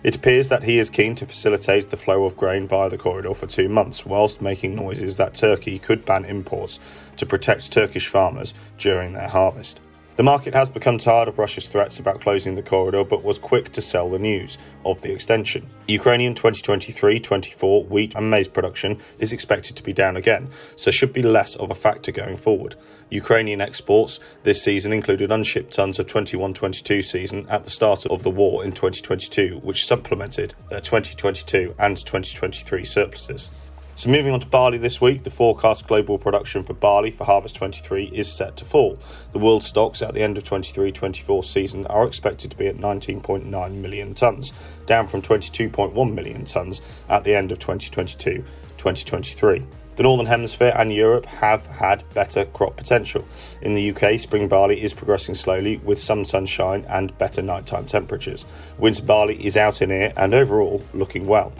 It 0.03 0.15
appears 0.15 0.47
that 0.47 0.63
he 0.63 0.79
is 0.79 0.89
keen 0.89 1.15
to 1.15 1.25
facilitate 1.25 1.89
the 1.89 1.97
flow 1.97 2.23
of 2.23 2.37
grain 2.37 2.65
via 2.65 2.89
the 2.89 2.97
corridor 2.97 3.33
for 3.33 3.45
two 3.45 3.67
months, 3.67 4.05
whilst 4.05 4.41
making 4.41 4.73
noises 4.73 5.17
that 5.17 5.35
Turkey 5.35 5.79
could 5.79 6.05
ban 6.05 6.23
imports 6.23 6.79
to 7.17 7.25
protect 7.25 7.73
Turkish 7.73 8.07
farmers 8.07 8.53
during 8.77 9.11
their 9.11 9.27
harvest. 9.27 9.81
The 10.15 10.23
market 10.23 10.53
has 10.53 10.69
become 10.69 10.97
tired 10.97 11.27
of 11.27 11.39
Russia's 11.39 11.67
threats 11.67 11.99
about 11.99 12.21
closing 12.21 12.55
the 12.55 12.63
corridor, 12.63 13.03
but 13.03 13.21
was 13.21 13.37
quick 13.37 13.73
to 13.73 13.81
sell 13.81 14.09
the 14.09 14.17
news 14.17 14.57
of 14.85 15.01
the 15.01 15.11
extension. 15.11 15.69
Ukrainian 15.89 16.33
2023 16.33 17.19
24 17.19 17.83
wheat 17.83 18.15
and 18.15 18.31
maize 18.31 18.47
production 18.47 18.97
is 19.19 19.33
expected 19.33 19.75
to 19.75 19.83
be 19.83 19.91
down 19.91 20.15
again, 20.15 20.47
so 20.77 20.89
should 20.89 21.11
be 21.11 21.21
less 21.21 21.57
of 21.57 21.69
a 21.69 21.75
factor 21.75 22.13
going 22.13 22.37
forward. 22.37 22.77
Ukrainian 23.09 23.59
exports 23.59 24.21
this 24.43 24.61
season 24.61 24.93
included 24.93 25.33
unshipped 25.33 25.73
tons 25.73 25.99
of 25.99 26.07
21 26.07 26.53
22 26.53 27.01
season 27.01 27.45
at 27.49 27.65
the 27.65 27.69
start 27.69 28.05
of 28.05 28.23
the 28.23 28.31
war 28.31 28.63
in 28.63 28.71
2022, 28.71 29.59
which 29.63 29.85
supplemented 29.85 30.55
their 30.69 30.79
2022 30.79 31.75
and 31.77 31.97
2023 31.97 32.85
surpluses. 32.85 33.49
So 33.97 34.09
moving 34.09 34.33
on 34.33 34.41
to 34.41 34.47
barley 34.47 34.77
this 34.77 34.99
week, 34.99 35.23
the 35.23 35.29
forecast 35.29 35.87
global 35.87 36.17
production 36.17 36.63
for 36.63 36.73
barley 36.73 37.11
for 37.11 37.23
harvest 37.23 37.55
23 37.55 38.07
is 38.07 38.29
set 38.29 38.57
to 38.57 38.65
fall. 38.65 38.99
The 39.31 39.39
world 39.39 39.63
stocks 39.63 40.01
at 40.01 40.13
the 40.13 40.21
end 40.21 40.37
of 40.37 40.43
23-24 40.43 41.45
season 41.45 41.87
are 41.87 42.05
expected 42.05 42.51
to 42.51 42.57
be 42.57 42.67
at 42.67 42.75
19.9 42.75 43.71
million 43.71 44.13
tonnes, 44.13 44.51
down 44.85 45.07
from 45.07 45.21
22.1 45.21 46.13
million 46.13 46.43
tonnes 46.43 46.81
at 47.07 47.23
the 47.23 47.33
end 47.33 47.53
of 47.53 47.59
2022-2023. 47.59 49.65
The 49.95 50.03
Northern 50.03 50.25
Hemisphere 50.25 50.73
and 50.75 50.91
Europe 50.91 51.25
have 51.27 51.65
had 51.67 52.03
better 52.13 52.43
crop 52.43 52.75
potential. 52.75 53.25
In 53.61 53.75
the 53.75 53.91
UK, 53.91 54.19
spring 54.19 54.49
barley 54.49 54.83
is 54.83 54.93
progressing 54.93 55.35
slowly 55.35 55.77
with 55.77 55.99
some 55.99 56.25
sunshine 56.25 56.83
and 56.89 57.17
better 57.17 57.41
nighttime 57.41 57.85
temperatures. 57.85 58.45
Winter 58.77 59.03
barley 59.03 59.45
is 59.45 59.55
out 59.55 59.81
in 59.81 59.91
ear 59.91 60.11
and 60.17 60.33
overall 60.33 60.83
looking 60.93 61.27
well. 61.27 61.53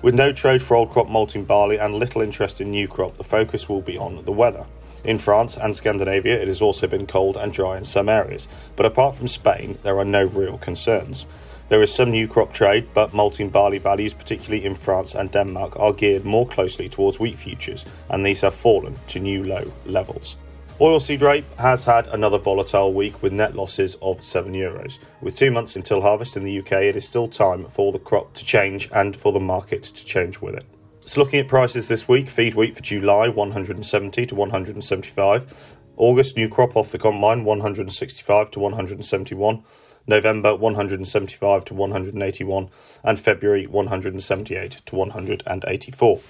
With 0.00 0.14
no 0.14 0.30
trade 0.30 0.62
for 0.62 0.76
old 0.76 0.90
crop 0.90 1.08
malting 1.08 1.42
barley 1.42 1.76
and 1.76 1.92
little 1.92 2.22
interest 2.22 2.60
in 2.60 2.70
new 2.70 2.86
crop, 2.86 3.16
the 3.16 3.24
focus 3.24 3.68
will 3.68 3.80
be 3.80 3.98
on 3.98 4.24
the 4.24 4.30
weather. 4.30 4.64
In 5.02 5.18
France 5.18 5.56
and 5.56 5.74
Scandinavia, 5.74 6.40
it 6.40 6.46
has 6.46 6.62
also 6.62 6.86
been 6.86 7.04
cold 7.04 7.36
and 7.36 7.52
dry 7.52 7.76
in 7.76 7.82
some 7.82 8.08
areas, 8.08 8.46
but 8.76 8.86
apart 8.86 9.16
from 9.16 9.26
Spain, 9.26 9.76
there 9.82 9.98
are 9.98 10.04
no 10.04 10.22
real 10.22 10.56
concerns. 10.58 11.26
There 11.68 11.82
is 11.82 11.92
some 11.92 12.12
new 12.12 12.28
crop 12.28 12.52
trade, 12.52 12.86
but 12.94 13.12
malting 13.12 13.50
barley 13.50 13.78
values, 13.78 14.14
particularly 14.14 14.64
in 14.64 14.76
France 14.76 15.16
and 15.16 15.32
Denmark, 15.32 15.74
are 15.80 15.92
geared 15.92 16.24
more 16.24 16.46
closely 16.46 16.88
towards 16.88 17.18
wheat 17.18 17.36
futures, 17.36 17.84
and 18.08 18.24
these 18.24 18.42
have 18.42 18.54
fallen 18.54 19.00
to 19.08 19.18
new 19.18 19.42
low 19.42 19.72
levels. 19.84 20.36
Oilseed 20.80 21.22
rape 21.22 21.58
has 21.58 21.84
had 21.84 22.06
another 22.06 22.38
volatile 22.38 22.94
week 22.94 23.20
with 23.20 23.32
net 23.32 23.56
losses 23.56 23.96
of 24.00 24.22
7 24.22 24.52
euros. 24.52 25.00
With 25.20 25.36
two 25.36 25.50
months 25.50 25.74
until 25.74 26.00
harvest 26.00 26.36
in 26.36 26.44
the 26.44 26.60
UK, 26.60 26.72
it 26.84 26.96
is 26.96 27.04
still 27.04 27.26
time 27.26 27.66
for 27.68 27.90
the 27.90 27.98
crop 27.98 28.32
to 28.34 28.44
change 28.44 28.88
and 28.92 29.16
for 29.16 29.32
the 29.32 29.40
market 29.40 29.82
to 29.82 30.04
change 30.04 30.40
with 30.40 30.54
it. 30.54 30.64
So 31.04 31.20
looking 31.20 31.40
at 31.40 31.48
prices 31.48 31.88
this 31.88 32.06
week, 32.06 32.28
feed 32.28 32.54
wheat 32.54 32.76
for 32.76 32.82
July 32.82 33.26
170 33.26 34.26
to 34.26 34.34
175, 34.36 35.76
August 35.96 36.36
new 36.36 36.48
crop 36.48 36.76
off 36.76 36.92
the 36.92 36.98
combine 36.98 37.42
165 37.42 38.50
to 38.52 38.60
171, 38.60 39.64
November 40.08 40.56
175 40.56 41.64
to 41.66 41.74
181, 41.74 42.70
and 43.04 43.20
February 43.20 43.66
178 43.66 44.70
to 44.86 44.96
184. 44.96 46.20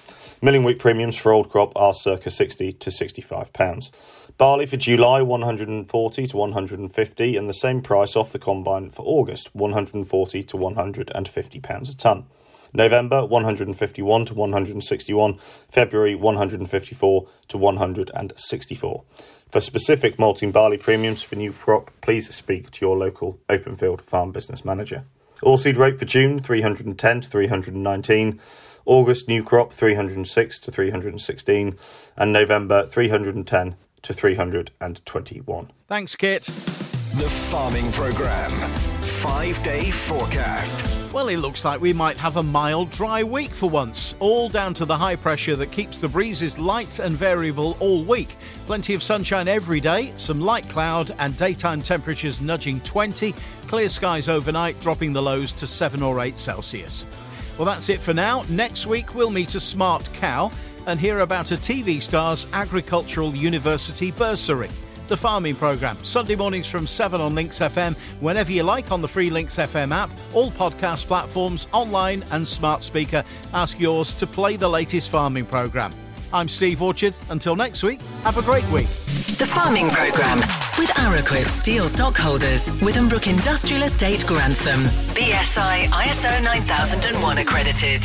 Milling 0.43 0.64
wheat 0.64 0.79
premiums 0.79 1.17
for 1.17 1.33
old 1.33 1.49
crop 1.49 1.73
are 1.77 1.95
circa 1.95 2.31
60 2.31 2.73
to 2.73 2.91
65 2.91 3.53
pounds. 3.53 4.27
Barley 4.37 4.67
for 4.67 4.77
July 4.77 5.23
140 5.23 6.27
to 6.27 6.37
150 6.37 7.37
and 7.37 7.49
the 7.49 7.55
same 7.55 7.81
price 7.81 8.17
off 8.17 8.33
the 8.33 8.38
combine 8.38 8.91
for 8.91 9.03
August 9.07 9.55
140 9.55 10.43
to 10.43 10.57
150 10.57 11.61
pounds 11.61 11.88
a 11.88 11.97
ton. 11.97 12.27
November 12.73 13.25
151 13.25 14.27
to 14.27 14.35
161, 14.35 15.38
February 15.38 16.14
154 16.14 17.27
to 17.49 17.59
164. 17.59 19.05
For 19.51 19.63
specific 19.63 20.19
malting 20.19 20.53
barley 20.53 20.77
premiums 20.77 21.23
for 21.23 21.35
new 21.35 21.53
crop, 21.53 21.91
please 22.03 22.35
speak 22.35 22.71
to 22.73 22.85
your 22.85 22.99
local 22.99 23.41
Openfield 23.49 24.03
farm 24.03 24.31
business 24.31 24.63
manager. 24.63 25.05
Oilseed 25.43 25.79
rape 25.79 25.99
for 25.99 26.05
June 26.05 26.39
310 26.39 27.23
to 27.23 27.31
319, 27.31 28.41
August 28.85 29.27
new 29.27 29.43
crop 29.43 29.73
306 29.73 30.59
to 30.59 30.71
316, 30.71 31.79
and 32.17 32.33
November 32.33 32.85
310 32.85 33.77
to 34.03 34.13
321. 34.13 35.73
Thanks, 35.89 36.15
Kit. 36.15 36.51
The 37.19 37.29
Farming 37.29 37.91
Programme. 37.91 38.53
Five 39.03 39.61
day 39.65 39.91
forecast. 39.91 40.81
Well, 41.13 41.27
it 41.27 41.39
looks 41.39 41.65
like 41.65 41.81
we 41.81 41.93
might 41.93 42.17
have 42.17 42.37
a 42.37 42.43
mild, 42.45 42.91
dry 42.93 43.25
week 43.25 43.51
for 43.51 43.69
once, 43.69 44.15
all 44.21 44.49
down 44.49 44.73
to 44.75 44.85
the 44.85 44.97
high 44.97 45.17
pressure 45.17 45.57
that 45.57 45.73
keeps 45.73 45.99
the 45.99 46.07
breezes 46.07 46.61
light 46.61 47.01
and 47.01 47.17
variable 47.17 47.77
all 47.81 48.05
week. 48.05 48.37
Plenty 48.67 48.95
of 48.95 49.03
sunshine 49.03 49.49
every 49.49 49.81
day, 49.81 50.13
some 50.17 50.41
light 50.41 50.69
cloud, 50.69 51.11
and 51.19 51.37
daytime 51.37 51.83
temperatures 51.83 52.41
nudging 52.41 52.81
20, 52.83 53.35
clear 53.67 53.89
skies 53.89 54.29
overnight, 54.29 54.81
dropping 54.81 55.13
the 55.13 55.21
lows 55.21 55.53
to 55.55 55.67
7 55.67 56.01
or 56.05 56.21
8 56.21 56.39
Celsius. 56.39 57.05
Well, 57.57 57.67
that's 57.67 57.89
it 57.89 58.01
for 58.01 58.15
now. 58.15 58.45
Next 58.49 58.87
week, 58.87 59.17
we'll 59.17 59.31
meet 59.31 59.57
a 59.57 59.61
smart 59.61 60.09
cow 60.13 60.53
and 60.87 61.01
hear 61.01 61.19
about 61.19 61.51
a 61.51 61.57
TV 61.57 62.01
star's 62.01 62.47
agricultural 62.53 63.35
university 63.35 64.13
bursary. 64.13 64.71
The 65.09 65.16
farming 65.16 65.57
programme, 65.57 65.97
Sunday 66.05 66.37
mornings 66.37 66.66
from 66.66 66.87
7 66.87 67.18
on 67.18 67.35
Links 67.35 67.61
FM, 67.61 67.97
whenever 68.21 68.53
you 68.53 68.62
like 68.62 68.92
on 68.92 69.01
the 69.01 69.09
free 69.09 69.31
Links 69.31 69.57
FM 69.57 69.90
app, 69.90 70.11
all 70.35 70.51
podcast 70.51 71.07
platforms, 71.07 71.66
online 71.73 72.23
and 72.31 72.47
smart 72.47 72.85
speaker. 72.85 73.25
Ask 73.55 73.81
yours 73.81 74.12
to 74.16 74.27
play 74.27 74.57
the 74.57 74.68
latest 74.68 75.11
farming 75.11 75.47
programme. 75.47 75.94
I'm 76.31 76.47
Steve 76.47 76.83
Orchard. 76.83 77.14
Until 77.31 77.57
next 77.57 77.83
week, 77.83 78.03
have 78.23 78.37
a 78.37 78.42
great 78.42 78.68
week. 78.68 78.88
The 79.38 79.47
Farming 79.47 79.88
Programme 79.88 80.40
with 80.79 80.90
Araquip 80.90 81.47
Steel 81.47 81.85
Stockholders, 81.85 82.71
Withambrook 82.83 83.31
Industrial 83.33 83.85
Estate, 83.85 84.27
Grantham. 84.27 84.81
BSI 85.14 85.87
ISO 85.87 86.44
9001 86.44 87.38
accredited. 87.38 88.03